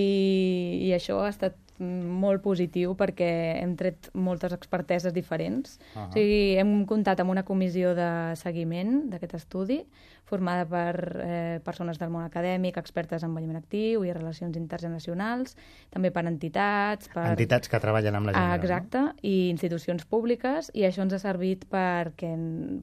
i 0.85 0.93
això 0.95 1.21
ha 1.23 1.31
estat 1.31 1.57
molt 1.79 2.43
positiu 2.43 2.93
perquè 2.99 3.29
hem 3.61 3.75
tret 3.79 4.09
moltes 4.13 4.53
experteses 4.55 5.13
diferents. 5.13 5.79
Uh 5.95 6.01
-huh. 6.01 6.07
O 6.09 6.11
sigui, 6.13 6.57
hem 6.57 6.85
comptat 6.85 7.19
amb 7.19 7.31
una 7.31 7.43
comissió 7.43 7.95
de 7.95 8.35
seguiment 8.35 9.09
d'aquest 9.09 9.33
estudi 9.33 9.85
formada 10.29 10.65
per 10.69 11.21
eh, 11.25 11.59
persones 11.65 11.97
del 11.97 12.11
món 12.13 12.23
acadèmic, 12.23 12.77
expertes 12.77 13.23
en 13.23 13.31
envelliment 13.31 13.57
actiu 13.57 14.05
i 14.05 14.13
relacions 14.13 14.57
intergeneracionals, 14.57 15.57
també 15.89 16.11
per 16.11 16.25
entitats... 16.29 17.09
Per... 17.13 17.25
Entitats 17.31 17.71
que 17.71 17.81
treballen 17.81 18.15
amb 18.15 18.29
la 18.29 18.33
gent. 18.33 18.43
Ah, 18.43 18.55
exacte, 18.55 18.99
no? 18.99 19.13
i 19.25 19.49
institucions 19.49 20.05
públiques, 20.05 20.71
i 20.77 20.85
això 20.87 21.01
ens 21.01 21.13
ha 21.17 21.19
servit 21.19 21.65
perquè, 21.71 22.31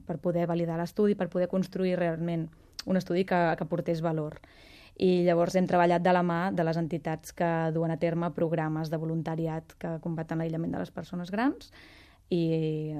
per 0.05 0.17
poder 0.23 0.47
validar 0.47 0.77
l'estudi, 0.81 1.15
per 1.15 1.29
poder 1.29 1.47
construir 1.47 1.95
realment 1.95 2.49
un 2.85 2.99
estudi 2.99 3.23
que, 3.27 3.39
que 3.57 3.65
portés 3.65 4.01
valor 4.01 4.41
i 4.97 5.23
llavors 5.27 5.55
hem 5.55 5.67
treballat 5.69 6.01
de 6.01 6.13
la 6.13 6.23
mà 6.25 6.39
de 6.55 6.65
les 6.65 6.77
entitats 6.79 7.33
que 7.37 7.49
duen 7.73 7.93
a 7.93 7.99
terme 8.01 8.31
programes 8.33 8.89
de 8.89 8.97
voluntariat 8.97 9.77
que 9.77 9.97
combaten 10.01 10.41
l'aïllament 10.41 10.73
de 10.73 10.81
les 10.81 10.91
persones 10.91 11.31
grans 11.33 11.71
i 12.33 12.91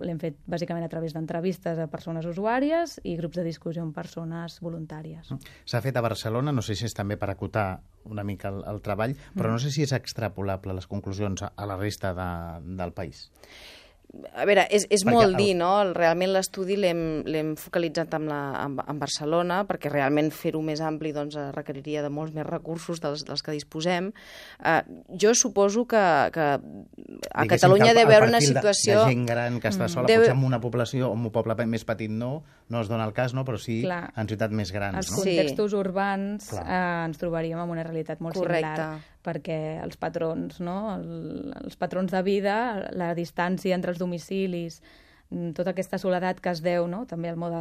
l'hem 0.00 0.20
fet 0.22 0.38
bàsicament 0.48 0.86
a 0.86 0.88
través 0.88 1.12
d'entrevistes 1.12 1.78
a 1.82 1.88
persones 1.92 2.24
usuàries 2.24 2.96
i 3.04 3.16
grups 3.18 3.36
de 3.36 3.44
discussió 3.44 3.82
amb 3.84 3.92
persones 3.92 4.56
voluntàries. 4.64 5.28
Mm. 5.28 5.50
S'ha 5.68 5.82
fet 5.84 5.98
a 5.98 6.04
Barcelona, 6.04 6.54
no 6.54 6.64
sé 6.64 6.78
si 6.78 6.86
és 6.88 6.96
també 6.96 7.18
per 7.20 7.28
acotar 7.34 7.82
una 8.08 8.24
mica 8.24 8.48
el, 8.48 8.62
el 8.70 8.80
treball, 8.80 9.12
però 9.34 9.50
mm. 9.50 9.52
no 9.52 9.60
sé 9.60 9.74
si 9.74 9.84
és 9.84 9.92
extrapolable 9.92 10.72
les 10.78 10.88
conclusions 10.88 11.44
a 11.44 11.68
la 11.68 11.76
resta 11.76 12.14
de, 12.16 12.30
del 12.80 12.96
país 12.96 13.28
a 14.10 14.44
veure, 14.48 14.64
és, 14.74 14.86
és 14.90 15.04
perquè 15.04 15.14
molt 15.14 15.28
el... 15.28 15.36
dir, 15.38 15.50
no? 15.58 15.70
Realment 15.94 16.32
l'estudi 16.34 16.76
l'hem 16.80 17.52
focalitzat 17.60 18.14
amb, 18.18 18.30
la, 18.30 18.40
amb, 18.64 18.82
amb 18.82 19.02
Barcelona, 19.02 19.60
perquè 19.68 19.92
realment 19.92 20.32
fer-ho 20.34 20.62
més 20.66 20.82
ampli 20.84 21.12
doncs, 21.14 21.38
requeriria 21.54 22.02
de 22.02 22.10
molts 22.12 22.34
més 22.34 22.46
recursos 22.48 23.02
dels, 23.02 23.24
dels 23.28 23.44
que 23.46 23.54
disposem. 23.54 24.10
Uh, 24.58 24.80
jo 25.14 25.34
suposo 25.38 25.86
que, 25.90 26.02
que 26.34 26.46
a 26.50 26.58
Diguéssim 26.58 27.52
Catalunya 27.54 27.94
deu 27.94 28.08
haver 28.08 28.22
una 28.26 28.42
situació... 28.42 29.04
De, 29.04 29.10
de 29.10 29.14
gent 29.14 29.26
gran 29.30 29.60
que 29.62 29.70
està 29.70 29.86
mm. 29.86 29.94
sola, 29.94 30.10
deu... 30.10 30.24
potser 30.24 30.36
en 30.36 30.46
una 30.50 30.62
població 30.62 31.12
o 31.12 31.14
en 31.18 31.28
un 31.30 31.34
poble 31.34 31.58
més 31.70 31.86
petit 31.86 32.10
no, 32.10 32.40
no 32.70 32.80
es 32.80 32.88
dona 32.88 33.04
el 33.08 33.12
cas, 33.12 33.34
no? 33.34 33.44
però 33.46 33.58
sí 33.58 33.80
Clar. 33.82 34.12
en 34.16 34.30
ciutats 34.30 34.54
més 34.56 34.70
grans. 34.72 34.96
Els 35.00 35.10
no? 35.10 35.20
contextos 35.22 35.72
sí. 35.72 35.78
urbans 35.78 36.50
eh, 36.54 36.80
ens 37.08 37.20
trobaríem 37.20 37.60
en 37.60 37.74
una 37.74 37.84
realitat 37.86 38.22
molt 38.24 38.38
Correcte. 38.38 38.70
similar 38.70 39.18
perquè 39.26 39.58
els 39.82 39.98
patrons, 40.00 40.62
no? 40.64 40.78
El, 40.94 41.52
els 41.64 41.76
patrons 41.80 42.14
de 42.14 42.22
vida, 42.24 42.56
la 42.96 43.10
distància 43.18 43.76
entre 43.76 43.92
els 43.92 44.00
domicilis, 44.00 44.80
mm, 45.28 45.52
tota 45.58 45.74
aquesta 45.74 46.00
soledat 46.00 46.40
que 46.40 46.54
es 46.54 46.62
deu 46.64 46.86
no? 46.88 47.04
també 47.10 47.28
al 47.28 47.36
mode 47.40 47.60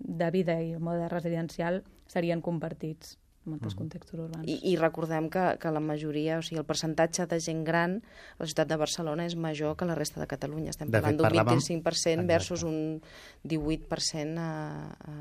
de 0.00 0.32
vida 0.34 0.58
i 0.62 0.74
al 0.74 0.82
mode 0.82 1.06
residencial 1.12 1.84
serien 2.10 2.42
compartits 2.42 3.14
en 3.46 3.54
molts 3.54 3.74
mm. 3.74 3.78
contextos 3.78 4.18
urbans. 4.18 4.48
I, 4.50 4.58
I 4.72 4.74
recordem 4.80 5.28
que, 5.32 5.44
que 5.62 5.72
la 5.72 5.82
majoria, 5.82 6.40
o 6.40 6.44
sigui, 6.46 6.58
el 6.60 6.66
percentatge 6.68 7.28
de 7.30 7.38
gent 7.42 7.62
gran 7.66 8.00
a 8.00 8.42
la 8.42 8.50
ciutat 8.50 8.72
de 8.72 8.80
Barcelona 8.80 9.28
és 9.28 9.38
major 9.38 9.76
que 9.78 9.88
la 9.88 9.96
resta 9.98 10.20
de 10.22 10.28
Catalunya. 10.30 10.74
Estem 10.74 10.90
de 10.90 10.98
parlant 10.98 11.20
d'un 11.20 11.28
parlàvem... 11.28 11.62
25% 11.62 12.26
versus 12.28 12.66
un 12.66 13.00
18% 13.46 14.42
a, 14.42 14.50
a, 14.90 15.16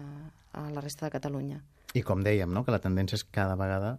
a 0.62 0.68
la 0.74 0.84
resta 0.84 1.08
de 1.08 1.14
Catalunya. 1.16 1.62
I 1.96 2.04
com 2.04 2.26
dèiem, 2.26 2.52
no? 2.52 2.66
que 2.66 2.76
la 2.76 2.82
tendència 2.84 3.20
és 3.20 3.24
cada 3.24 3.56
vegada 3.60 3.96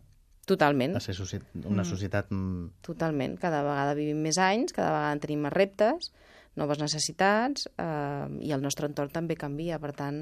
Totalment. 0.47 0.95
A 0.95 1.01
ser 1.03 1.17
una 1.65 1.83
mm. 1.83 1.89
societat... 1.89 2.31
Mm. 2.31 2.69
Totalment. 2.87 3.35
Cada 3.43 3.65
vegada 3.67 3.97
vivim 3.99 4.21
més 4.23 4.39
anys, 4.39 4.71
cada 4.77 4.93
vegada 4.95 5.19
tenim 5.25 5.43
més 5.43 5.53
reptes, 5.53 6.13
noves 6.55 6.79
necessitats, 6.79 7.67
eh, 7.83 8.27
i 8.47 8.55
el 8.55 8.63
nostre 8.63 8.87
entorn 8.87 9.11
també 9.11 9.35
canvia. 9.35 9.81
Per 9.83 9.91
tant, 9.99 10.21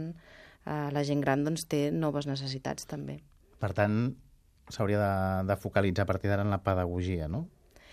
eh, 0.65 0.89
la 0.97 1.05
gent 1.05 1.21
gran 1.21 1.45
doncs, 1.45 1.67
té 1.69 1.91
noves 1.93 2.29
necessitats 2.31 2.89
també. 2.89 3.21
Per 3.65 3.73
tant, 3.73 3.99
s'hauria 4.69 5.01
de, 5.01 5.13
de 5.49 5.57
focalitzar 5.61 6.05
a 6.05 6.13
partir 6.13 6.29
d'ara 6.29 6.45
en 6.45 6.53
la 6.53 6.61
pedagogia, 6.61 7.31
no? 7.33 7.47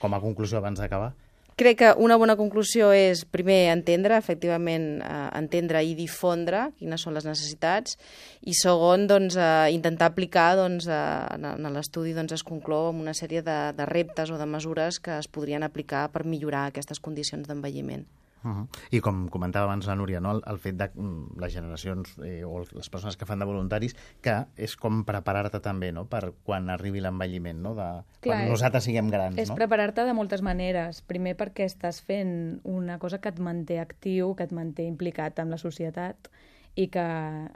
Com 0.03 0.17
a 0.17 0.19
conclusió, 0.19 0.59
abans 0.59 0.81
d'acabar, 0.83 1.13
Crec 1.61 1.77
que 1.77 1.89
una 2.01 2.15
bona 2.17 2.33
conclusió 2.39 2.87
és, 2.95 3.19
primer, 3.29 3.67
entendre, 3.69 4.15
efectivament, 4.17 4.85
eh, 5.03 5.17
entendre 5.37 5.83
i 5.85 5.91
difondre 5.93 6.63
quines 6.79 7.03
són 7.05 7.13
les 7.13 7.27
necessitats, 7.27 7.99
i 8.41 8.55
segon, 8.57 9.03
doncs, 9.11 9.35
eh, 9.37 9.67
intentar 9.75 10.07
aplicar, 10.09 10.55
doncs, 10.57 10.87
eh, 10.87 10.95
en, 11.35 11.45
en 11.51 11.69
l'estudi 11.75 12.15
doncs, 12.17 12.33
es 12.39 12.45
conclou 12.47 12.89
amb 12.89 13.03
una 13.03 13.13
sèrie 13.13 13.43
de, 13.45 13.59
de 13.77 13.89
reptes 13.91 14.31
o 14.31 14.39
de 14.41 14.47
mesures 14.49 14.97
que 15.03 15.19
es 15.19 15.29
podrien 15.29 15.61
aplicar 15.67 16.07
per 16.09 16.25
millorar 16.25 16.65
aquestes 16.71 17.03
condicions 17.03 17.45
d'envelliment. 17.45 18.07
Uh 18.43 18.49
-huh. 18.49 18.67
I 18.91 18.99
com 19.01 19.27
comentava 19.29 19.65
abans 19.65 19.85
la 19.85 19.95
Núria, 19.95 20.19
no? 20.19 20.31
el, 20.31 20.41
el 20.47 20.57
fet 20.57 20.75
de 20.75 20.89
mm, 20.93 21.39
les 21.39 21.53
generacions 21.53 22.17
eh, 22.25 22.43
o 22.43 22.63
les 22.71 22.89
persones 22.89 23.17
que 23.17 23.25
fan 23.25 23.39
de 23.39 23.45
voluntaris, 23.45 23.95
que 24.21 24.45
és 24.57 24.75
com 24.75 25.03
preparar-te 25.05 25.59
també 25.59 25.91
no? 25.91 26.05
per 26.05 26.33
quan 26.43 26.69
arribi 26.69 26.99
l'envelliment, 26.99 27.61
no? 27.61 27.75
de, 27.75 28.03
Clar, 28.19 28.37
quan 28.37 28.49
nosaltres 28.49 28.83
siguem 28.83 29.09
grans. 29.09 29.37
És 29.37 29.49
no? 29.49 29.55
preparar-te 29.55 30.05
de 30.05 30.13
moltes 30.13 30.41
maneres. 30.41 31.01
Primer 31.01 31.35
perquè 31.37 31.65
estàs 31.65 32.01
fent 32.01 32.61
una 32.63 32.97
cosa 32.99 33.19
que 33.19 33.29
et 33.29 33.39
manté 33.39 33.79
actiu, 33.79 34.35
que 34.35 34.43
et 34.43 34.51
manté 34.51 34.83
implicat 34.83 35.39
amb 35.39 35.51
la 35.51 35.57
societat 35.57 36.29
i 36.75 36.87
que 36.87 37.07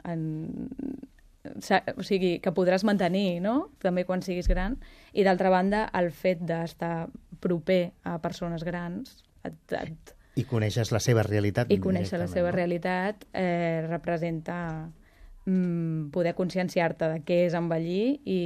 en, 0.04 0.22
o 1.96 2.02
sigui, 2.02 2.38
que 2.42 2.52
podràs 2.52 2.84
mantenir, 2.84 3.40
no?, 3.44 3.70
també 3.82 4.04
quan 4.04 4.22
siguis 4.22 4.48
gran. 4.48 4.78
I 5.12 5.24
d'altra 5.24 5.50
banda, 5.50 5.86
el 5.94 6.10
fet 6.10 6.42
d'estar 6.46 7.08
proper 7.40 7.92
a 8.04 8.18
persones 8.22 8.64
grans 8.64 9.22
et, 9.44 9.72
et, 9.72 10.15
i 10.36 10.44
coneixes 10.44 10.92
la 10.92 11.00
seva 11.00 11.24
realitat. 11.26 11.70
I 11.72 11.80
conèixer 11.82 12.20
la 12.20 12.28
seva 12.28 12.50
no? 12.50 12.56
realitat 12.56 13.24
eh, 13.32 13.84
representa 13.88 14.56
mm, 15.46 16.10
poder 16.12 16.34
conscienciar-te 16.36 17.08
de 17.14 17.22
què 17.26 17.42
és 17.46 17.56
envellir 17.56 18.20
i, 18.24 18.40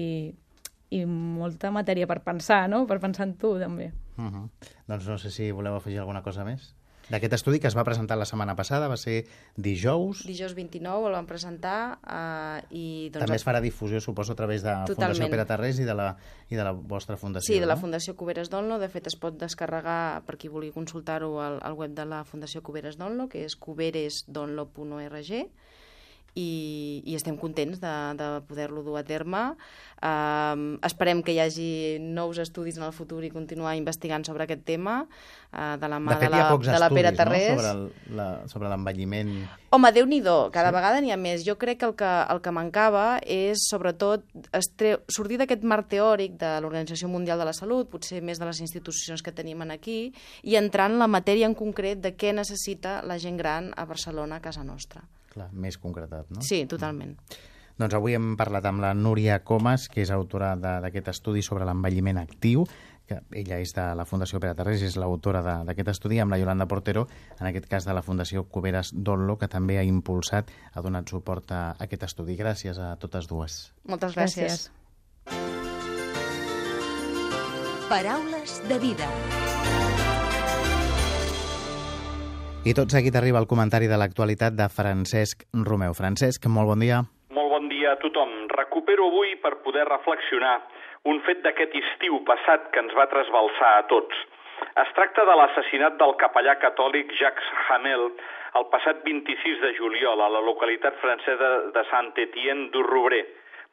i 0.95 1.05
molta 1.07 1.73
matèria 1.75 2.07
per 2.11 2.21
pensar, 2.27 2.65
no? 2.71 2.85
Per 2.87 3.01
pensar 3.03 3.27
en 3.27 3.35
tu, 3.41 3.57
també. 3.59 3.91
Uh 4.17 4.31
-huh. 4.31 4.47
Doncs 4.87 5.09
no 5.09 5.19
sé 5.19 5.31
si 5.31 5.51
voleu 5.51 5.75
afegir 5.75 5.99
alguna 5.99 6.23
cosa 6.23 6.45
més 6.45 6.75
d'aquest 7.11 7.35
estudi 7.41 7.61
que 7.61 7.69
es 7.71 7.77
va 7.77 7.85
presentar 7.87 8.17
la 8.19 8.27
setmana 8.29 8.55
passada, 8.59 8.89
va 8.91 8.97
ser 9.01 9.25
dijous. 9.57 10.25
Dijous 10.29 10.55
29 10.57 11.11
el 11.11 11.17
vam 11.19 11.27
presentar 11.29 11.99
eh, 12.01 12.61
i... 12.71 12.85
Doncs, 13.11 13.25
També 13.27 13.39
es 13.41 13.47
farà 13.47 13.63
difusió, 13.65 14.01
suposo, 14.01 14.37
a 14.37 14.39
través 14.39 14.63
de 14.67 14.73
Totalment. 14.89 15.19
Fundació 15.19 15.31
Pere 15.35 15.47
Tarrés 15.49 15.81
i 15.83 15.89
de, 15.89 15.97
la, 15.97 16.13
i 16.49 16.59
de 16.59 16.67
la 16.67 16.73
vostra 16.73 17.19
fundació. 17.21 17.53
Sí, 17.53 17.61
de 17.61 17.69
la 17.69 17.79
Fundació 17.81 18.15
Cuberes 18.17 18.51
Donlo. 18.53 18.79
De 18.83 18.89
fet, 18.93 19.11
es 19.11 19.19
pot 19.19 19.37
descarregar, 19.41 20.23
per 20.27 20.39
qui 20.41 20.53
vulgui 20.53 20.71
consultar-ho, 20.75 21.35
al, 21.43 21.59
al 21.67 21.75
web 21.79 21.97
de 21.99 22.07
la 22.09 22.23
Fundació 22.29 22.63
Cuberes 22.63 22.99
Donlo, 23.01 23.29
que 23.33 23.45
és 23.47 23.59
cuberesdonlo.org 23.59 25.35
i, 26.35 27.03
i 27.07 27.17
estem 27.19 27.37
contents 27.41 27.81
de, 27.83 27.95
de 28.19 28.29
poder-lo 28.49 28.85
dur 28.87 28.99
a 29.01 29.05
terme. 29.07 29.55
Uh, 30.01 30.79
esperem 30.87 31.21
que 31.21 31.35
hi 31.35 31.41
hagi 31.43 31.71
nous 32.01 32.39
estudis 32.41 32.79
en 32.79 32.87
el 32.87 32.95
futur 32.97 33.21
i 33.27 33.29
continuar 33.33 33.75
investigant 33.77 34.25
sobre 34.25 34.47
aquest 34.47 34.63
tema 34.65 35.03
uh, 35.05 35.77
de 35.77 35.91
la 35.93 35.99
mà 36.01 36.15
de, 36.15 36.21
fet, 36.23 36.31
de, 36.31 36.39
la, 36.39 36.57
de 36.57 36.81
la 36.81 36.89
Pere 36.89 37.13
Tarrés. 37.19 37.61
No? 38.09 38.31
Sobre 38.49 38.71
l'envelliment... 38.73 39.35
Home, 39.71 39.93
déu 39.95 40.09
nhi 40.09 40.23
cada 40.51 40.71
sí. 40.71 40.75
vegada 40.75 41.01
n'hi 41.01 41.13
ha 41.13 41.21
més. 41.21 41.45
Jo 41.47 41.55
crec 41.61 41.79
que 41.83 41.87
el 41.87 41.95
que, 41.95 42.09
el 42.33 42.41
que 42.41 42.51
mancava 42.51 43.21
és, 43.23 43.67
sobretot, 43.71 44.25
estre... 44.57 44.97
sortir 45.09 45.39
d'aquest 45.39 45.63
marc 45.63 45.91
teòric 45.93 46.41
de 46.41 46.57
l'Organització 46.61 47.09
Mundial 47.09 47.39
de 47.39 47.47
la 47.47 47.55
Salut, 47.55 47.91
potser 47.91 48.23
més 48.23 48.41
de 48.41 48.49
les 48.49 48.61
institucions 48.65 49.23
que 49.23 49.33
tenim 49.33 49.61
aquí, 49.71 50.15
i 50.43 50.57
entrar 50.57 50.89
en 50.91 50.99
la 50.99 51.07
matèria 51.07 51.47
en 51.47 51.55
concret 51.55 52.01
de 52.01 52.17
què 52.17 52.33
necessita 52.33 53.03
la 53.05 53.19
gent 53.21 53.37
gran 53.37 53.75
a 53.77 53.85
Barcelona, 53.85 54.41
a 54.41 54.41
casa 54.41 54.65
nostra. 54.65 55.05
Clar, 55.31 55.49
més 55.53 55.79
concretat, 55.79 56.29
no? 56.35 56.43
Sí, 56.43 56.65
totalment. 56.71 57.15
Mm. 57.17 57.49
Doncs 57.81 57.97
avui 57.97 58.13
hem 58.13 58.35
parlat 58.37 58.67
amb 58.69 58.83
la 58.83 58.93
Núria 58.93 59.39
Comas, 59.47 59.89
que 59.89 60.03
és 60.03 60.11
autora 60.13 60.53
d'aquest 60.61 61.09
estudi 61.15 61.41
sobre 61.43 61.65
l'envelliment 61.65 62.19
actiu, 62.21 62.67
que 63.09 63.19
ella 63.41 63.57
és 63.59 63.73
de 63.75 63.87
la 63.97 64.05
Fundació 64.07 64.39
Pere 64.43 64.55
Tarrés, 64.59 64.85
és 64.87 64.99
l'autora 65.01 65.41
d'aquest 65.67 65.89
estudi, 65.95 66.21
amb 66.21 66.31
la 66.35 66.39
Yolanda 66.39 66.69
Portero, 66.71 67.07
en 67.39 67.49
aquest 67.49 67.67
cas 67.71 67.89
de 67.89 67.97
la 67.97 68.05
Fundació 68.07 68.45
Cuberes 68.45 68.93
Donlo, 68.93 69.39
que 69.41 69.49
també 69.49 69.81
ha 69.81 69.87
impulsat, 69.87 70.53
ha 70.75 70.85
donat 70.85 71.09
suport 71.09 71.51
a 71.57 71.63
aquest 71.81 72.05
estudi. 72.11 72.37
Gràcies 72.39 72.79
a 72.79 72.93
totes 73.01 73.27
dues. 73.31 73.73
Moltes 73.89 74.15
gràcies. 74.15 74.69
gràcies. 74.69 74.81
Paraules 77.91 78.61
de 78.69 78.79
vida. 78.79 79.09
I 82.61 82.75
tot 82.77 82.93
seguit 82.93 83.15
arriba 83.17 83.41
el 83.41 83.49
comentari 83.49 83.87
de 83.89 83.97
l'actualitat 83.97 84.53
de 84.53 84.67
Francesc 84.69 85.47
Romeu. 85.65 85.95
Francesc, 85.97 86.45
molt 86.45 86.69
bon 86.69 86.83
dia. 86.85 86.99
Molt 87.33 87.49
bon 87.55 87.71
dia 87.73 87.95
a 87.95 88.01
tothom. 88.03 88.35
Recupero 88.53 89.07
avui 89.09 89.33
per 89.41 89.55
poder 89.65 89.87
reflexionar 89.89 90.59
un 91.09 91.23
fet 91.25 91.41
d'aquest 91.41 91.73
estiu 91.81 92.19
passat 92.29 92.69
que 92.75 92.83
ens 92.85 92.93
va 92.99 93.09
trasbalsar 93.09 93.71
a 93.79 93.87
tots. 93.89 94.13
Es 94.85 94.93
tracta 94.93 95.25
de 95.25 95.39
l'assassinat 95.41 95.97
del 96.03 96.13
capellà 96.21 96.59
catòlic 96.61 97.17
Jacques 97.17 97.49
Hamel 97.71 98.11
el 98.61 98.69
passat 98.69 99.01
26 99.09 99.65
de 99.65 99.73
juliol 99.81 100.21
a 100.21 100.29
la 100.29 100.45
localitat 100.45 101.01
francesa 101.01 101.51
de 101.73 101.85
Saint-Étienne 101.89 102.69
du 102.77 102.85
Rouvray, 102.85 103.25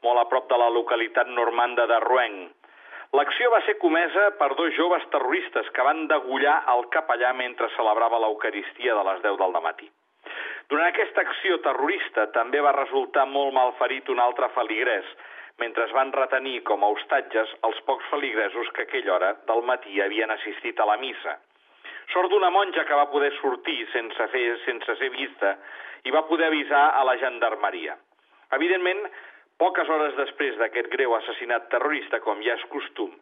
molt 0.07 0.23
a 0.23 0.29
prop 0.31 0.47
de 0.47 0.63
la 0.63 0.71
localitat 0.71 1.27
normanda 1.27 1.89
de 1.91 1.99
Rouen. 2.07 2.39
L'acció 3.15 3.51
va 3.53 3.61
ser 3.65 3.77
comesa 3.79 4.31
per 4.39 4.49
dos 4.59 4.73
joves 4.75 5.05
terroristes 5.13 5.69
que 5.75 5.85
van 5.85 6.07
degullar 6.11 6.57
el 6.73 6.83
capellà 6.91 7.31
mentre 7.33 7.69
celebrava 7.77 8.19
l'Eucaristia 8.19 8.97
de 8.97 9.05
les 9.09 9.23
10 9.23 9.39
del 9.39 9.55
matí. 9.63 9.87
Durant 10.67 10.89
aquesta 10.89 11.23
acció 11.23 11.57
terrorista 11.63 12.27
també 12.35 12.59
va 12.59 12.75
resultar 12.75 13.23
molt 13.31 13.55
malferit 13.55 14.09
un 14.11 14.19
altre 14.19 14.49
feligrès, 14.55 15.07
mentre 15.61 15.85
es 15.87 15.93
van 15.95 16.11
retenir 16.11 16.59
com 16.67 16.83
a 16.83 16.89
hostatges 16.93 17.53
els 17.69 17.79
pocs 17.87 18.09
feligresos 18.11 18.69
que 18.75 18.83
aquella 18.83 19.13
hora 19.15 19.31
del 19.47 19.63
matí 19.69 20.01
havien 20.01 20.31
assistit 20.35 20.79
a 20.79 20.89
la 20.91 20.97
missa. 21.01 21.37
Sort 22.11 22.29
d'una 22.31 22.51
monja 22.51 22.83
que 22.87 22.99
va 22.99 23.09
poder 23.11 23.31
sortir 23.39 23.79
sense, 23.93 24.27
fer, 24.33 24.45
sense 24.65 24.95
ser 24.99 25.09
vista 25.15 25.55
i 26.03 26.11
va 26.11 26.27
poder 26.27 26.51
avisar 26.51 26.83
a 26.99 27.03
la 27.07 27.17
gendarmeria. 27.23 27.97
Evidentment, 28.59 29.01
Poques 29.57 29.89
hores 29.89 30.13
després 30.17 30.57
d'aquest 30.59 30.91
greu 30.93 31.15
assassinat 31.17 31.69
terrorista, 31.71 32.19
com 32.21 32.41
ja 32.45 32.53
és 32.53 32.65
costum, 32.69 33.13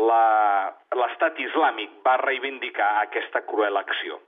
l'estat 0.00 1.38
islàmic 1.40 1.94
va 2.04 2.18
reivindicar 2.20 2.90
aquesta 3.04 3.40
cruel 3.48 3.80
acció. 3.80 4.18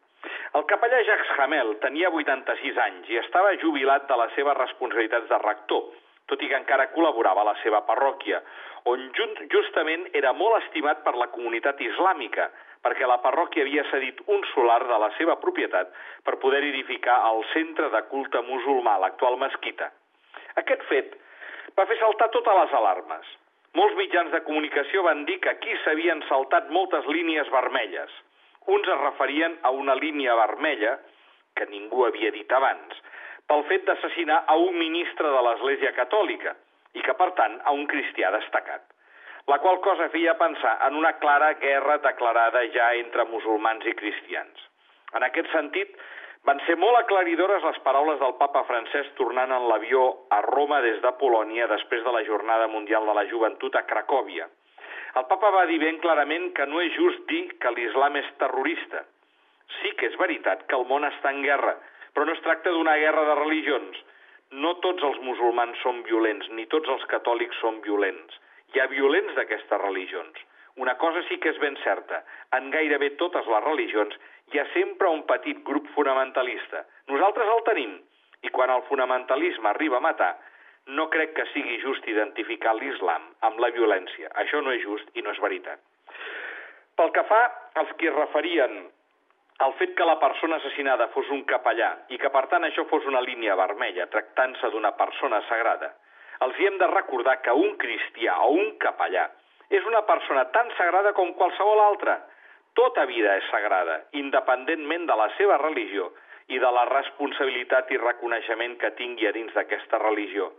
El 0.56 0.64
capellà 0.70 1.02
Jacques 1.04 1.32
Hamel 1.36 1.74
tenia 1.82 2.08
86 2.08 2.78
anys 2.86 3.10
i 3.12 3.18
estava 3.20 3.52
jubilat 3.60 4.08
de 4.08 4.16
les 4.20 4.34
seves 4.38 4.56
responsabilitats 4.58 5.28
de 5.28 5.38
rector, 5.44 5.86
tot 6.32 6.42
i 6.42 6.48
que 6.48 6.56
encara 6.56 6.88
col·laborava 6.94 7.44
a 7.44 7.50
la 7.50 7.56
seva 7.62 7.82
parròquia, 7.88 8.40
on 8.88 9.08
justament 9.52 10.08
era 10.18 10.32
molt 10.32 10.56
estimat 10.64 11.02
per 11.04 11.14
la 11.20 11.28
comunitat 11.34 11.80
islàmica, 11.84 12.48
perquè 12.82 13.06
la 13.06 13.20
parròquia 13.22 13.66
havia 13.66 13.84
cedit 13.90 14.22
un 14.26 14.40
solar 14.54 14.80
de 14.88 14.98
la 15.04 15.10
seva 15.18 15.36
propietat 15.42 15.92
per 16.24 16.40
poder 16.42 16.62
edificar 16.70 17.20
el 17.28 17.44
centre 17.52 17.90
de 17.92 18.02
culte 18.08 18.40
musulmà, 18.48 18.96
l'actual 18.98 19.36
mesquita. 19.38 19.92
Aquest 20.62 20.82
fet 20.88 21.18
va 21.78 21.86
fer 21.88 21.98
saltar 22.00 22.28
totes 22.34 22.58
les 22.60 22.74
alarmes. 22.80 23.30
Molts 23.78 23.96
mitjans 23.96 24.32
de 24.34 24.42
comunicació 24.44 25.04
van 25.06 25.24
dir 25.28 25.38
que 25.40 25.52
aquí 25.54 25.76
s'havien 25.84 26.20
saltat 26.28 26.68
moltes 26.76 27.06
línies 27.08 27.48
vermelles. 27.54 28.12
Uns 28.74 28.88
es 28.94 29.00
referien 29.00 29.56
a 29.62 29.72
una 29.72 29.94
línia 29.96 30.36
vermella, 30.36 30.98
que 31.56 31.66
ningú 31.70 32.04
havia 32.06 32.30
dit 32.34 32.52
abans, 32.52 32.98
pel 33.48 33.64
fet 33.70 33.86
d'assassinar 33.88 34.42
a 34.46 34.56
un 34.56 34.76
ministre 34.78 35.32
de 35.34 35.40
l'Església 35.46 35.92
Catòlica 35.96 36.54
i 36.94 37.02
que, 37.04 37.14
per 37.16 37.30
tant, 37.38 37.58
a 37.64 37.72
un 37.72 37.86
cristià 37.90 38.30
destacat. 38.36 38.84
La 39.50 39.58
qual 39.58 39.80
cosa 39.82 40.08
feia 40.12 40.36
pensar 40.38 40.76
en 40.86 40.96
una 41.00 41.16
clara 41.18 41.54
guerra 41.62 41.96
declarada 42.04 42.62
ja 42.76 42.92
entre 43.00 43.24
musulmans 43.30 43.88
i 43.88 43.96
cristians. 43.98 44.68
En 45.16 45.24
aquest 45.26 45.48
sentit, 45.52 45.96
van 46.48 46.58
ser 46.66 46.74
molt 46.76 46.98
aclaridores 46.98 47.62
les 47.62 47.78
paraules 47.84 48.18
del 48.18 48.34
papa 48.40 48.64
francès 48.66 49.10
tornant 49.18 49.52
en 49.54 49.68
l'avió 49.70 50.02
a 50.34 50.40
Roma 50.48 50.80
des 50.82 50.98
de 51.04 51.12
Polònia 51.20 51.68
després 51.70 52.02
de 52.02 52.14
la 52.14 52.24
Jornada 52.26 52.66
Mundial 52.72 53.06
de 53.06 53.14
la 53.14 53.24
Joventut 53.30 53.78
a 53.78 53.84
Cracòvia. 53.86 54.48
El 55.20 55.26
papa 55.30 55.52
va 55.54 55.66
dir 55.70 55.78
ben 55.78 56.00
clarament 56.02 56.50
que 56.56 56.66
no 56.66 56.80
és 56.82 56.94
just 56.96 57.22
dir 57.30 57.44
que 57.62 57.70
l'islam 57.76 58.16
és 58.18 58.30
terrorista. 58.40 59.04
Sí 59.78 59.92
que 59.98 60.08
és 60.10 60.18
veritat 60.18 60.66
que 60.66 60.78
el 60.78 60.86
món 60.88 61.06
està 61.06 61.30
en 61.30 61.42
guerra, 61.46 61.76
però 62.12 62.26
no 62.26 62.34
es 62.34 62.42
tracta 62.44 62.72
d'una 62.74 62.96
guerra 62.98 63.24
de 63.28 63.36
religions. 63.38 64.00
No 64.64 64.74
tots 64.84 65.04
els 65.04 65.20
musulmans 65.22 65.78
són 65.84 66.02
violents, 66.08 66.48
ni 66.56 66.66
tots 66.66 66.88
els 66.88 67.04
catòlics 67.12 67.60
són 67.62 67.78
violents. 67.86 68.40
Hi 68.72 68.80
ha 68.80 68.90
violents 68.90 69.36
d'aquestes 69.36 69.80
religions. 69.84 70.42
Una 70.80 70.96
cosa 70.98 71.22
sí 71.28 71.36
que 71.38 71.52
és 71.52 71.58
ben 71.60 71.76
certa, 71.84 72.22
en 72.56 72.70
gairebé 72.72 73.12
totes 73.20 73.46
les 73.46 73.64
religions 73.64 74.16
hi 74.52 74.60
ha 74.60 74.66
sempre 74.72 75.08
un 75.08 75.24
petit 75.26 75.62
grup 75.64 75.86
fonamentalista. 75.96 76.84
Nosaltres 77.08 77.48
el 77.48 77.62
tenim, 77.68 77.92
i 78.42 78.50
quan 78.50 78.70
el 78.70 78.82
fonamentalisme 78.88 79.70
arriba 79.70 79.98
a 79.98 80.04
matar, 80.04 80.32
no 80.86 81.08
crec 81.10 81.34
que 81.36 81.46
sigui 81.52 81.78
just 81.82 82.06
identificar 82.10 82.74
l'islam 82.74 83.28
amb 83.48 83.60
la 83.62 83.70
violència. 83.74 84.30
Això 84.42 84.60
no 84.62 84.72
és 84.74 84.82
just 84.82 85.08
i 85.16 85.22
no 85.22 85.30
és 85.30 85.40
veritat. 85.40 85.78
Pel 86.98 87.12
que 87.14 87.22
fa 87.28 87.42
als 87.80 87.92
que 87.98 88.10
es 88.10 88.16
referien 88.16 88.82
al 89.62 89.74
fet 89.78 89.94
que 89.94 90.04
la 90.04 90.18
persona 90.18 90.58
assassinada 90.58 91.06
fos 91.14 91.28
un 91.30 91.44
capellà 91.46 91.92
i 92.10 92.18
que 92.18 92.30
per 92.34 92.48
tant 92.50 92.66
això 92.66 92.84
fos 92.90 93.06
una 93.06 93.22
línia 93.22 93.54
vermella 93.56 94.08
tractant-se 94.10 94.72
d'una 94.72 94.90
persona 94.98 95.38
sagrada, 95.48 95.92
els 96.42 96.58
hi 96.58 96.66
hem 96.66 96.78
de 96.80 96.88
recordar 96.90 97.38
que 97.44 97.54
un 97.54 97.76
cristià 97.78 98.40
o 98.42 98.50
un 98.58 98.74
capellà 98.82 99.28
és 99.70 99.86
una 99.88 100.02
persona 100.08 100.44
tan 100.52 100.68
sagrada 100.76 101.14
com 101.16 101.30
qualsevol 101.38 101.80
altra, 101.80 102.18
tota 102.78 103.04
vida 103.06 103.36
és 103.38 103.48
sagrada, 103.50 104.02
independentment 104.16 105.06
de 105.08 105.16
la 105.18 105.28
seva 105.38 105.58
religió 105.60 106.10
i 106.48 106.58
de 106.58 106.70
la 106.76 106.84
responsabilitat 106.88 107.90
i 107.92 108.00
reconeixement 108.00 108.76
que 108.80 108.92
tingui 108.98 109.28
a 109.28 109.32
dins 109.36 109.52
d'aquesta 109.56 110.00
religió. 110.02 110.50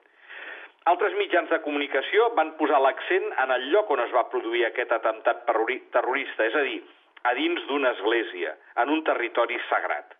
Altres 0.91 1.13
mitjans 1.15 1.49
de 1.49 1.61
comunicació 1.63 2.27
van 2.37 2.51
posar 2.59 2.81
l'accent 2.83 3.29
en 3.43 3.53
el 3.55 3.69
lloc 3.71 3.91
on 3.95 4.01
es 4.03 4.11
va 4.11 4.27
produir 4.31 4.65
aquest 4.67 4.91
atemptat 4.91 5.45
terrorista, 5.47 6.45
és 6.45 6.55
a 6.59 6.63
dir, 6.67 6.81
a 7.23 7.33
dins 7.37 7.63
d'una 7.69 7.93
església, 7.95 8.51
en 8.83 8.91
un 8.91 9.03
territori 9.07 9.59
sagrat. 9.69 10.11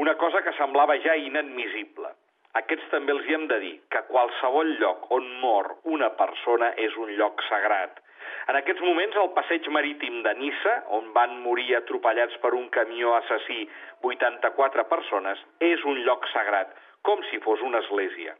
Una 0.00 0.14
cosa 0.16 0.40
que 0.46 0.54
semblava 0.56 0.96
ja 1.04 1.16
inadmissible. 1.18 2.14
Aquests 2.56 2.88
també 2.90 3.12
els 3.12 3.26
hi 3.28 3.34
hem 3.36 3.46
de 3.50 3.58
dir 3.60 3.74
que 3.92 4.06
qualsevol 4.08 4.70
lloc 4.80 5.10
on 5.12 5.26
mor 5.42 5.74
una 5.84 6.08
persona 6.16 6.72
és 6.86 6.96
un 6.96 7.12
lloc 7.18 7.42
sagrat, 7.48 8.00
en 8.48 8.56
aquests 8.56 8.80
moments, 8.80 9.16
el 9.20 9.30
passeig 9.36 9.66
marítim 9.76 10.22
de 10.24 10.32
Nissa, 10.40 10.74
on 10.96 11.10
van 11.16 11.34
morir 11.44 11.74
atropellats 11.76 12.38
per 12.40 12.54
un 12.56 12.68
camió 12.72 13.12
assassí 13.18 13.66
84 14.08 14.86
persones, 14.88 15.42
és 15.60 15.84
un 15.84 16.00
lloc 16.06 16.24
sagrat, 16.32 16.72
com 17.04 17.20
si 17.28 17.40
fos 17.44 17.60
una 17.66 17.82
església. 17.84 18.36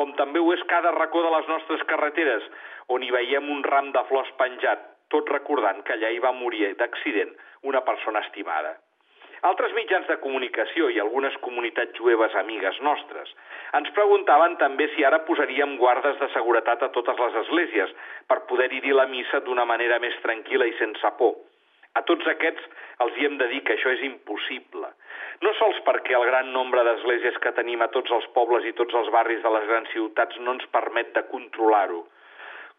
Com 0.00 0.14
també 0.16 0.40
ho 0.40 0.52
és 0.56 0.64
cada 0.72 0.94
racó 0.96 1.22
de 1.26 1.32
les 1.36 1.52
nostres 1.52 1.84
carreteres, 1.92 2.46
on 2.88 3.04
hi 3.04 3.12
veiem 3.12 3.52
un 3.52 3.60
ram 3.68 3.92
de 3.92 4.04
flors 4.08 4.32
penjat, 4.40 4.86
tot 5.12 5.28
recordant 5.28 5.84
que 5.84 5.96
allà 5.96 6.08
hi 6.08 6.22
va 6.24 6.32
morir 6.32 6.70
d'accident 6.80 7.36
una 7.68 7.84
persona 7.84 8.24
estimada. 8.24 8.78
Altres 9.48 9.72
mitjans 9.72 10.08
de 10.10 10.18
comunicació 10.20 10.90
i 10.92 10.98
algunes 11.00 11.36
comunitats 11.44 11.96
jueves 11.96 12.34
amigues 12.36 12.80
nostres 12.84 13.30
ens 13.78 13.88
preguntaven 13.96 14.56
també 14.60 14.88
si 14.94 15.04
ara 15.06 15.22
posaríem 15.28 15.76
guardes 15.80 16.18
de 16.20 16.28
seguretat 16.34 16.82
a 16.82 16.90
totes 16.96 17.22
les 17.24 17.38
esglésies 17.44 17.94
per 18.28 18.42
poder-hi 18.50 18.82
dir 18.84 18.92
la 18.98 19.06
missa 19.08 19.40
d'una 19.46 19.64
manera 19.70 20.00
més 20.02 20.18
tranquil·la 20.24 20.66
i 20.68 20.74
sense 20.80 21.12
por. 21.18 21.38
A 21.96 22.02
tots 22.06 22.26
aquests 22.32 22.66
els 23.04 23.16
hi 23.16 23.26
hem 23.26 23.38
de 23.40 23.48
dir 23.52 23.62
que 23.66 23.74
això 23.78 23.90
és 23.94 24.02
impossible. 24.06 24.90
No 25.40 25.52
sols 25.58 25.80
perquè 25.86 26.14
el 26.18 26.26
gran 26.28 26.52
nombre 26.52 26.84
d'esglésies 26.86 27.38
que 27.42 27.54
tenim 27.56 27.80
a 27.82 27.88
tots 27.94 28.12
els 28.12 28.26
pobles 28.36 28.66
i 28.68 28.74
tots 28.80 28.94
els 29.00 29.08
barris 29.14 29.40
de 29.42 29.54
les 29.56 29.64
grans 29.70 29.88
ciutats 29.94 30.42
no 30.44 30.58
ens 30.58 30.66
permet 30.74 31.14
de 31.16 31.24
controlar-ho, 31.32 32.04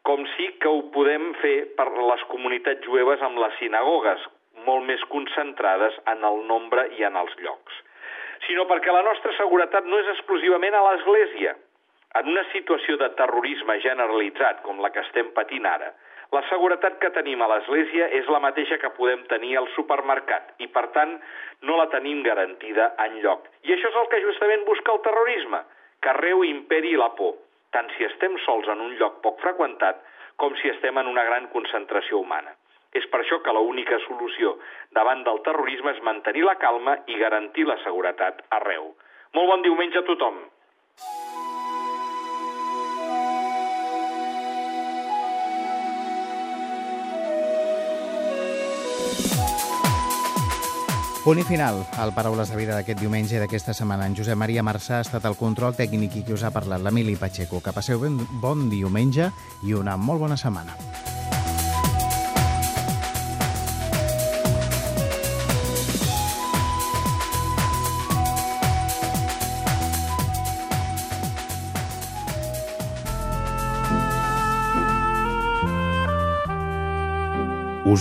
com 0.08 0.24
sí 0.36 0.52
que 0.62 0.70
ho 0.70 0.86
podem 0.94 1.32
fer 1.42 1.56
per 1.80 1.90
les 1.96 2.24
comunitats 2.30 2.86
jueves 2.86 3.26
amb 3.26 3.42
les 3.42 3.58
sinagogues, 3.60 4.24
molt 4.68 4.86
més 4.88 5.04
concentrades 5.14 5.98
en 6.14 6.24
el 6.28 6.46
nombre 6.48 6.88
i 6.98 7.06
en 7.08 7.18
els 7.20 7.34
llocs, 7.42 7.82
sinó 8.48 8.66
perquè 8.70 8.94
la 8.94 9.04
nostra 9.08 9.34
seguretat 9.38 9.86
no 9.90 10.00
és 10.02 10.14
exclusivament 10.16 10.78
a 10.78 10.86
l'Església. 10.88 11.56
En 12.20 12.28
una 12.28 12.44
situació 12.52 12.98
de 13.00 13.08
terrorisme 13.16 13.78
generalitzat 13.84 14.64
com 14.66 14.82
la 14.84 14.90
que 14.92 15.04
estem 15.06 15.30
patint 15.36 15.68
ara, 15.70 15.94
la 16.32 16.42
seguretat 16.48 16.98
que 17.00 17.12
tenim 17.16 17.42
a 17.44 17.48
l'Església 17.52 18.08
és 18.18 18.28
la 18.32 18.40
mateixa 18.44 18.78
que 18.80 18.92
podem 18.96 19.24
tenir 19.32 19.58
al 19.60 19.68
supermercat 19.76 20.54
i, 20.64 20.68
per 20.72 20.86
tant, 20.96 21.18
no 21.68 21.78
la 21.80 21.90
tenim 21.92 22.22
garantida 22.24 22.94
en 23.06 23.20
lloc. 23.24 23.48
I 23.68 23.76
això 23.76 23.92
és 23.92 24.00
el 24.02 24.08
que 24.14 24.22
justament 24.24 24.64
busca 24.68 24.96
el 24.96 25.02
terrorisme, 25.08 25.60
que 26.02 26.12
arreu 26.14 26.46
imperi 26.48 26.96
la 27.00 27.12
por, 27.20 27.36
tant 27.76 27.92
si 27.98 28.08
estem 28.08 28.40
sols 28.46 28.72
en 28.72 28.80
un 28.88 28.96
lloc 29.00 29.20
poc 29.26 29.44
freqüentat 29.44 30.00
com 30.42 30.56
si 30.62 30.72
estem 30.72 30.98
en 30.98 31.12
una 31.12 31.28
gran 31.28 31.52
concentració 31.52 32.24
humana. 32.24 32.56
És 32.98 33.06
per 33.12 33.22
això 33.22 33.40
que 33.44 33.54
l'única 33.56 34.00
solució 34.08 34.58
davant 34.98 35.24
del 35.28 35.40
terrorisme 35.46 35.96
és 35.96 36.04
mantenir 36.04 36.44
la 36.48 36.58
calma 36.60 36.98
i 37.08 37.20
garantir 37.20 37.68
la 37.68 37.80
seguretat 37.86 38.44
arreu. 38.62 38.92
Molt 39.34 39.54
bon 39.54 39.64
diumenge 39.64 40.02
a 40.02 40.08
tothom. 40.08 40.42
Punt 51.22 51.38
i 51.38 51.44
final 51.46 51.84
al 52.02 52.16
Paraules 52.18 52.50
de 52.50 52.56
Vida 52.58 52.74
d'aquest 52.74 52.98
diumenge 52.98 53.36
i 53.38 53.42
d'aquesta 53.44 53.76
setmana. 53.78 54.08
En 54.10 54.18
Josep 54.18 54.40
Maria 54.42 54.64
Marçà 54.66 54.98
ha 54.98 55.06
estat 55.06 55.28
el 55.30 55.38
control 55.38 55.78
tècnic 55.78 56.18
i 56.18 56.24
qui 56.26 56.34
us 56.34 56.42
ha 56.42 56.50
parlat, 56.50 56.82
l'Emili 56.82 57.14
Pacheco. 57.14 57.62
Que 57.62 57.78
passeu 57.78 58.02
ben 58.02 58.18
bon 58.42 58.68
diumenge 58.74 59.30
i 59.62 59.78
una 59.78 60.00
molt 60.02 60.26
bona 60.26 60.42
setmana. 60.42 60.74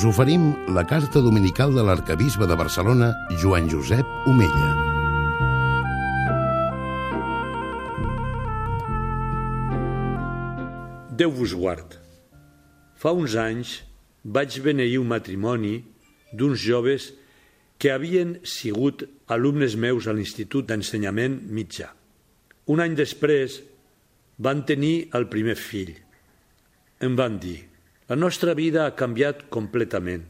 Us 0.01 0.05
oferim 0.07 0.55
la 0.73 0.87
carta 0.87 1.21
dominical 1.21 1.75
de 1.75 1.83
l'arcabisbe 1.85 2.47
de 2.49 2.57
Barcelona, 2.57 3.11
Joan 3.37 3.67
Josep 3.69 4.07
Omella. 4.31 4.71
Déu 11.21 11.35
vos 11.37 11.53
guard. 11.53 11.99
Fa 12.97 13.13
uns 13.13 13.37
anys 13.37 13.75
vaig 14.25 14.57
beneir 14.65 15.03
un 15.03 15.11
matrimoni 15.13 15.83
d'uns 16.33 16.57
joves 16.57 17.11
que 17.77 17.93
havien 17.93 18.39
sigut 18.41 19.05
alumnes 19.29 19.77
meus 19.77 20.09
a 20.09 20.17
l'Institut 20.17 20.65
d'Ensenyament 20.71 21.43
Mitjà. 21.53 21.91
Un 22.73 22.81
any 22.81 22.97
després 22.97 23.61
van 24.39 24.65
tenir 24.65 25.11
el 25.13 25.29
primer 25.29 25.59
fill. 25.61 25.93
Em 27.05 27.21
van 27.21 27.37
dir, 27.43 27.70
la 28.11 28.16
nostra 28.18 28.57
vida 28.59 28.88
ha 28.88 28.96
canviat 28.99 29.44
completament. 29.55 30.25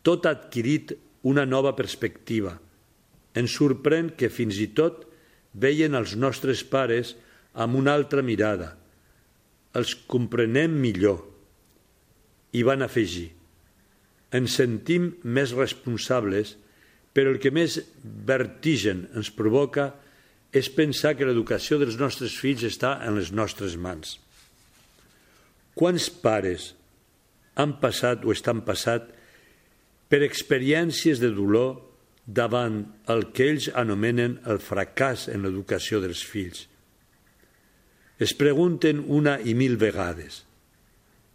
Tot 0.00 0.24
ha 0.24 0.30
adquirit 0.32 0.94
una 1.28 1.44
nova 1.44 1.74
perspectiva. 1.76 2.54
Ens 3.36 3.56
sorprèn 3.58 4.14
que 4.16 4.30
fins 4.32 4.56
i 4.64 4.70
tot 4.72 5.02
veien 5.52 5.98
els 5.98 6.14
nostres 6.16 6.62
pares 6.64 7.12
amb 7.52 7.76
una 7.76 7.92
altra 7.92 8.24
mirada. 8.24 8.70
Els 9.76 9.92
comprenem 10.08 10.80
millor. 10.80 11.20
I 12.56 12.64
van 12.64 12.88
afegir. 12.88 13.28
Ens 14.32 14.56
sentim 14.56 15.12
més 15.20 15.52
responsables, 15.52 16.56
però 17.12 17.34
el 17.34 17.38
que 17.44 17.52
més 17.52 17.82
vertigen 18.32 19.10
ens 19.12 19.28
provoca 19.28 19.90
és 20.56 20.72
pensar 20.72 21.18
que 21.20 21.28
l'educació 21.28 21.76
dels 21.84 22.00
nostres 22.00 22.32
fills 22.32 22.64
està 22.64 22.96
en 23.04 23.20
les 23.20 23.28
nostres 23.28 23.76
mans. 23.76 24.16
Quants 25.76 26.08
pares 26.24 26.72
han 27.60 27.76
passat 27.82 28.24
o 28.24 28.34
estan 28.34 28.64
passat 28.66 29.10
per 30.10 30.24
experiències 30.26 31.20
de 31.22 31.30
dolor 31.34 31.78
davant 32.26 32.82
el 33.10 33.28
que 33.34 33.48
ells 33.52 33.70
anomenen 33.78 34.38
el 34.50 34.60
fracàs 34.62 35.28
en 35.32 35.44
l'educació 35.44 36.00
dels 36.02 36.22
fills. 36.26 36.66
Es 38.20 38.34
pregunten 38.36 39.00
una 39.08 39.38
i 39.40 39.54
mil 39.56 39.78
vegades 39.80 40.44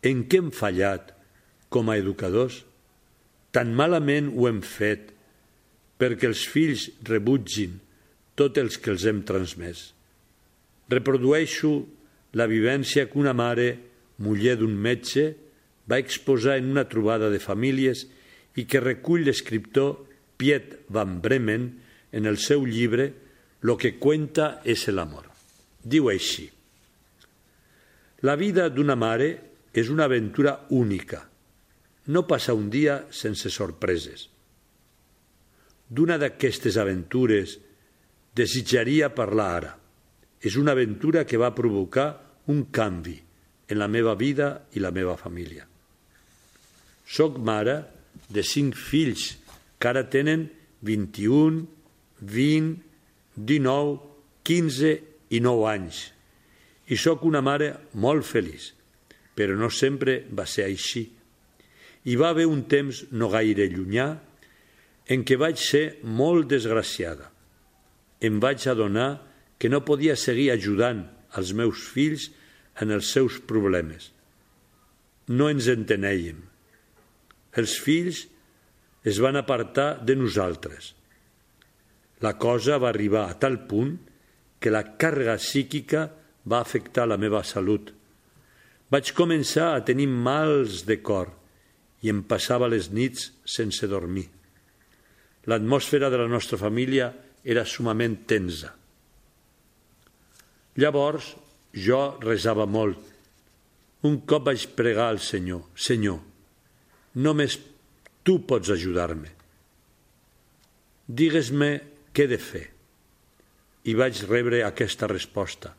en 0.06 0.26
què 0.30 0.40
hem 0.42 0.52
fallat 0.54 1.12
com 1.74 1.90
a 1.90 1.98
educadors? 1.98 2.62
Tan 3.56 3.74
malament 3.74 4.30
ho 4.36 4.48
hem 4.50 4.62
fet 4.62 5.12
perquè 6.00 6.30
els 6.30 6.44
fills 6.52 6.90
rebutgin 7.08 7.80
tot 8.38 8.60
els 8.62 8.78
que 8.78 8.92
els 8.94 9.06
hem 9.08 9.24
transmès. 9.26 9.88
Reprodueixo 10.92 11.72
la 12.36 12.46
vivència 12.52 13.08
que 13.10 13.18
una 13.18 13.34
mare, 13.34 13.70
muller 14.22 14.58
d'un 14.60 14.76
metge, 14.76 15.32
va 15.92 16.00
exposar 16.02 16.58
en 16.58 16.72
una 16.72 16.88
trobada 16.90 17.30
de 17.30 17.40
famílies 17.40 18.06
i 18.56 18.66
que 18.66 18.82
recull 18.82 19.26
l'escriptor 19.26 20.06
Piet 20.36 20.86
van 20.92 21.20
Bremen 21.22 21.70
en 22.12 22.26
el 22.26 22.38
seu 22.38 22.66
llibre 22.66 23.14
Lo 23.66 23.78
que 23.78 23.96
cuenta 23.98 24.62
és 24.64 24.84
el 24.92 25.00
amor. 25.02 25.26
Diu 25.82 26.10
així, 26.12 26.46
La 28.22 28.36
vida 28.38 28.70
d'una 28.70 28.96
mare 28.96 29.30
és 29.74 29.90
una 29.90 30.06
aventura 30.06 30.56
única. 30.70 31.20
No 32.08 32.24
passa 32.26 32.54
un 32.54 32.70
dia 32.70 33.06
sense 33.12 33.50
sorpreses. 33.50 34.30
D'una 35.90 36.18
d'aquestes 36.22 36.78
aventures 36.82 37.58
desitjaria 38.34 39.12
parlar 39.14 39.50
ara. 39.58 39.74
És 40.42 40.58
una 40.62 40.74
aventura 40.74 41.26
que 41.26 41.38
va 41.42 41.54
provocar 41.58 42.08
un 42.54 42.66
canvi 42.72 43.18
en 43.68 43.80
la 43.82 43.90
meva 43.90 44.16
vida 44.16 44.68
i 44.74 44.82
la 44.82 44.94
meva 44.94 45.18
família. 45.18 45.66
Soc 47.16 47.38
mare 47.40 47.78
de 48.28 48.44
cinc 48.44 48.76
fills 48.76 49.36
que 49.80 49.88
ara 49.88 50.04
tenen 50.12 50.50
21, 50.84 51.62
20, 52.20 52.82
19, 53.38 54.00
15 54.44 54.92
i 55.32 55.40
9 55.44 55.68
anys. 55.72 56.00
I 56.92 56.98
sóc 57.00 57.24
una 57.26 57.42
mare 57.46 57.72
molt 58.04 58.28
feliç, 58.28 58.72
però 59.36 59.56
no 59.58 59.72
sempre 59.72 60.24
va 60.36 60.46
ser 60.50 60.68
així. 60.68 61.06
Hi 62.06 62.16
va 62.20 62.34
haver 62.34 62.46
un 62.52 62.66
temps 62.70 63.06
no 63.12 63.30
gaire 63.34 63.68
llunyà 63.72 64.10
en 65.16 65.24
què 65.26 65.38
vaig 65.40 65.62
ser 65.62 65.86
molt 66.04 66.50
desgraciada. 66.52 67.32
Em 68.22 68.42
vaig 68.44 68.68
adonar 68.70 69.10
que 69.58 69.72
no 69.72 69.86
podia 69.88 70.18
seguir 70.20 70.52
ajudant 70.54 71.06
els 71.40 71.54
meus 71.58 71.88
fills 71.96 72.28
en 72.82 72.92
els 72.92 73.08
seus 73.16 73.40
problemes. 73.40 74.12
No 75.32 75.48
ens 75.50 75.72
entenèiem 75.72 76.44
els 77.56 77.78
fills 77.80 78.26
es 79.06 79.20
van 79.22 79.38
apartar 79.40 80.04
de 80.04 80.16
nosaltres. 80.18 80.94
La 82.26 82.36
cosa 82.42 82.80
va 82.82 82.90
arribar 82.90 83.28
a 83.30 83.38
tal 83.40 83.62
punt 83.70 83.96
que 84.60 84.74
la 84.74 84.84
càrrega 84.98 85.38
psíquica 85.38 86.08
va 86.50 86.62
afectar 86.62 87.06
la 87.08 87.20
meva 87.22 87.44
salut. 87.44 87.92
Vaig 88.92 89.12
començar 89.18 89.74
a 89.74 89.84
tenir 89.86 90.08
mals 90.08 90.84
de 90.88 91.00
cor 91.06 91.32
i 92.06 92.12
em 92.14 92.24
passava 92.26 92.70
les 92.72 92.92
nits 92.94 93.32
sense 93.46 93.88
dormir. 93.90 94.28
L'atmosfera 95.46 96.10
de 96.10 96.20
la 96.22 96.30
nostra 96.30 96.58
família 96.58 97.12
era 97.44 97.66
sumament 97.66 98.24
tensa. 98.26 98.72
Llavors 100.82 101.36
jo 101.76 102.00
resava 102.24 102.66
molt. 102.66 102.98
Un 104.06 104.22
cop 104.28 104.48
vaig 104.50 104.66
pregar 104.78 105.10
al 105.12 105.22
Senyor, 105.22 105.70
Senyor, 105.76 106.20
Només 107.16 107.58
tu 108.28 108.40
pots 108.44 108.72
ajudar-me. 108.74 109.32
Digues-me 111.08 111.70
què 112.12 112.26
he 112.26 112.32
de 112.32 112.40
fer. 112.42 112.66
I 113.86 113.94
vaig 113.96 114.24
rebre 114.28 114.64
aquesta 114.66 115.08
resposta. 115.08 115.76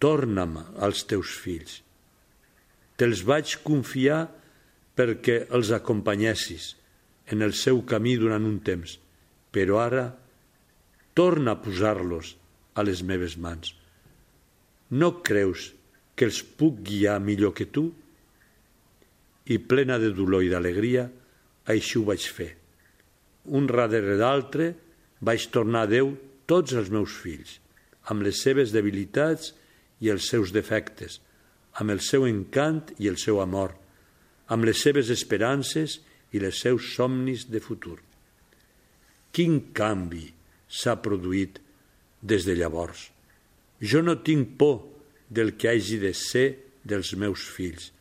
Torna'm 0.00 0.56
als 0.84 1.02
teus 1.10 1.32
fills. 1.42 1.80
Te'ls 2.96 3.24
vaig 3.26 3.56
confiar 3.66 4.22
perquè 4.94 5.40
els 5.56 5.72
acompanyessis 5.74 6.74
en 7.34 7.42
el 7.42 7.54
seu 7.58 7.80
camí 7.88 8.14
durant 8.20 8.44
un 8.46 8.60
temps, 8.62 8.98
però 9.50 9.80
ara 9.82 10.04
torna 11.18 11.54
a 11.54 11.60
posar-los 11.62 12.34
a 12.74 12.84
les 12.86 13.02
meves 13.02 13.36
mans. 13.38 13.74
No 14.90 15.10
creus 15.26 15.72
que 16.14 16.28
els 16.28 16.40
puc 16.44 16.82
guiar 16.86 17.18
millor 17.22 17.54
que 17.58 17.66
tu? 17.66 17.88
I 19.46 19.58
plena 19.58 19.98
de 20.00 20.10
dolor 20.16 20.44
i 20.44 20.50
d'alegria, 20.52 21.08
així 21.68 21.98
ho 21.98 22.04
vaig 22.08 22.24
fer. 22.32 22.50
Un 23.52 23.68
darrere 23.68 24.16
d'altre 24.16 24.70
vaig 25.24 25.48
tornar 25.52 25.84
a 25.84 25.90
Déu 25.90 26.14
tots 26.48 26.72
els 26.72 26.90
meus 26.92 27.12
fills, 27.20 27.58
amb 28.08 28.24
les 28.24 28.40
seves 28.40 28.72
debilitats 28.72 29.52
i 30.00 30.10
els 30.12 30.28
seus 30.28 30.52
defectes, 30.52 31.20
amb 31.80 31.92
el 31.92 32.00
seu 32.04 32.26
encant 32.28 32.94
i 33.00 33.08
el 33.08 33.16
seu 33.20 33.40
amor, 33.40 33.74
amb 34.48 34.64
les 34.64 34.80
seves 34.80 35.10
esperances 35.12 36.00
i 36.32 36.40
els 36.40 36.60
seus 36.60 36.94
somnis 36.96 37.46
de 37.48 37.60
futur. 37.60 37.98
Quin 39.34 39.72
canvi 39.76 40.28
s'ha 40.68 40.96
produït 41.02 41.60
des 42.22 42.44
de 42.46 42.54
llavors. 42.56 43.10
Jo 43.80 44.00
no 44.04 44.20
tinc 44.24 44.56
por 44.58 44.80
del 45.28 45.56
que 45.56 45.72
hagi 45.72 45.98
de 46.00 46.12
ser 46.16 46.46
dels 46.84 47.14
meus 47.18 47.42
fills 47.48 47.93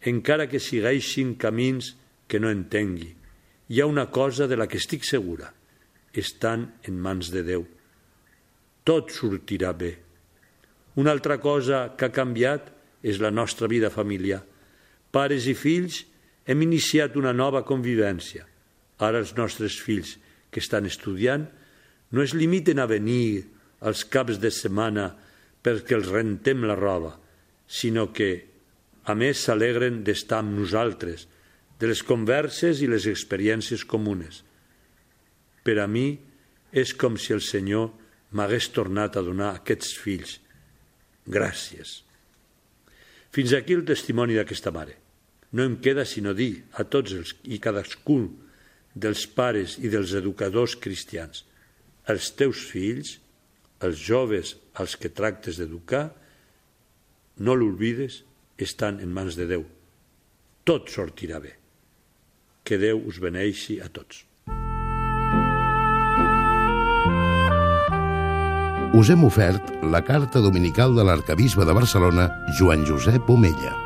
encara 0.00 0.48
que 0.48 0.60
segueixin 0.62 1.34
camins 1.36 1.94
que 2.28 2.40
no 2.40 2.50
entengui. 2.50 3.10
Hi 3.70 3.80
ha 3.80 3.86
una 3.86 4.08
cosa 4.10 4.48
de 4.48 4.56
la 4.56 4.66
que 4.66 4.80
estic 4.80 5.04
segura. 5.04 5.52
Estan 6.12 6.72
en 6.88 6.98
mans 6.98 7.30
de 7.30 7.42
Déu. 7.46 7.66
Tot 8.84 9.12
sortirà 9.14 9.72
bé. 9.76 9.92
Una 10.98 11.12
altra 11.12 11.38
cosa 11.38 11.92
que 11.96 12.08
ha 12.08 12.14
canviat 12.14 12.70
és 13.06 13.20
la 13.22 13.30
nostra 13.30 13.68
vida 13.70 13.90
familiar. 13.90 14.42
Pares 15.10 15.46
i 15.46 15.54
fills 15.54 16.02
hem 16.46 16.64
iniciat 16.66 17.16
una 17.16 17.32
nova 17.32 17.62
convivència. 17.66 18.46
Ara 18.98 19.20
els 19.22 19.36
nostres 19.36 19.78
fills 19.80 20.16
que 20.50 20.60
estan 20.60 20.88
estudiant 20.88 21.46
no 22.10 22.22
es 22.22 22.34
limiten 22.34 22.80
a 22.82 22.88
venir 22.90 23.46
als 23.86 24.04
caps 24.04 24.40
de 24.42 24.50
setmana 24.50 25.12
perquè 25.62 25.94
els 25.94 26.10
rentem 26.10 26.64
la 26.66 26.74
roba, 26.74 27.14
sinó 27.66 28.10
que 28.12 28.49
a 29.04 29.14
més, 29.16 29.44
s'alegren 29.44 30.02
d'estar 30.04 30.40
amb 30.42 30.58
nosaltres, 30.58 31.26
de 31.80 31.88
les 31.88 32.02
converses 32.04 32.82
i 32.84 32.88
les 32.90 33.06
experiències 33.08 33.86
comunes. 33.88 34.42
Per 35.64 35.78
a 35.80 35.86
mi 35.88 36.18
és 36.72 36.92
com 36.94 37.16
si 37.16 37.32
el 37.32 37.40
Senyor 37.44 37.88
m'hagués 38.36 38.68
tornat 38.76 39.16
a 39.16 39.24
donar 39.24 39.54
aquests 39.56 39.94
fills. 39.96 40.38
Gràcies. 41.26 42.00
Fins 43.32 43.54
aquí 43.56 43.76
el 43.78 43.86
testimoni 43.88 44.36
d'aquesta 44.36 44.72
mare. 44.74 44.98
No 45.56 45.64
em 45.66 45.78
queda 45.82 46.04
sinó 46.06 46.34
dir 46.36 46.66
a 46.78 46.84
tots 46.84 47.14
els 47.16 47.32
i 47.48 47.58
cadascun 47.62 48.28
dels 48.94 49.24
pares 49.26 49.78
i 49.80 49.90
dels 49.90 50.12
educadors 50.18 50.76
cristians 50.78 51.44
els 52.10 52.30
teus 52.36 52.62
fills, 52.70 53.18
els 53.84 54.00
joves 54.00 54.56
als 54.80 54.96
que 55.00 55.10
tractes 55.12 55.60
d'educar, 55.60 56.10
no 57.40 57.56
l'olvides, 57.56 58.22
estan 58.66 59.00
en 59.00 59.12
mans 59.12 59.36
de 59.38 59.46
Déu. 59.50 59.64
Tot 60.64 60.90
sortirà 60.92 61.40
bé. 61.40 61.56
Que 62.64 62.78
Déu 62.78 63.00
us 63.06 63.20
beneixi 63.22 63.80
a 63.80 63.88
tots. 63.88 64.26
Us 68.90 69.08
hem 69.08 69.22
ofert 69.24 69.70
la 69.86 70.02
carta 70.02 70.42
dominical 70.42 70.96
de 70.96 71.06
l'arcabisbe 71.06 71.64
de 71.64 71.76
Barcelona, 71.76 72.26
Joan 72.58 72.82
Josep 72.84 73.30
Omella. 73.30 73.76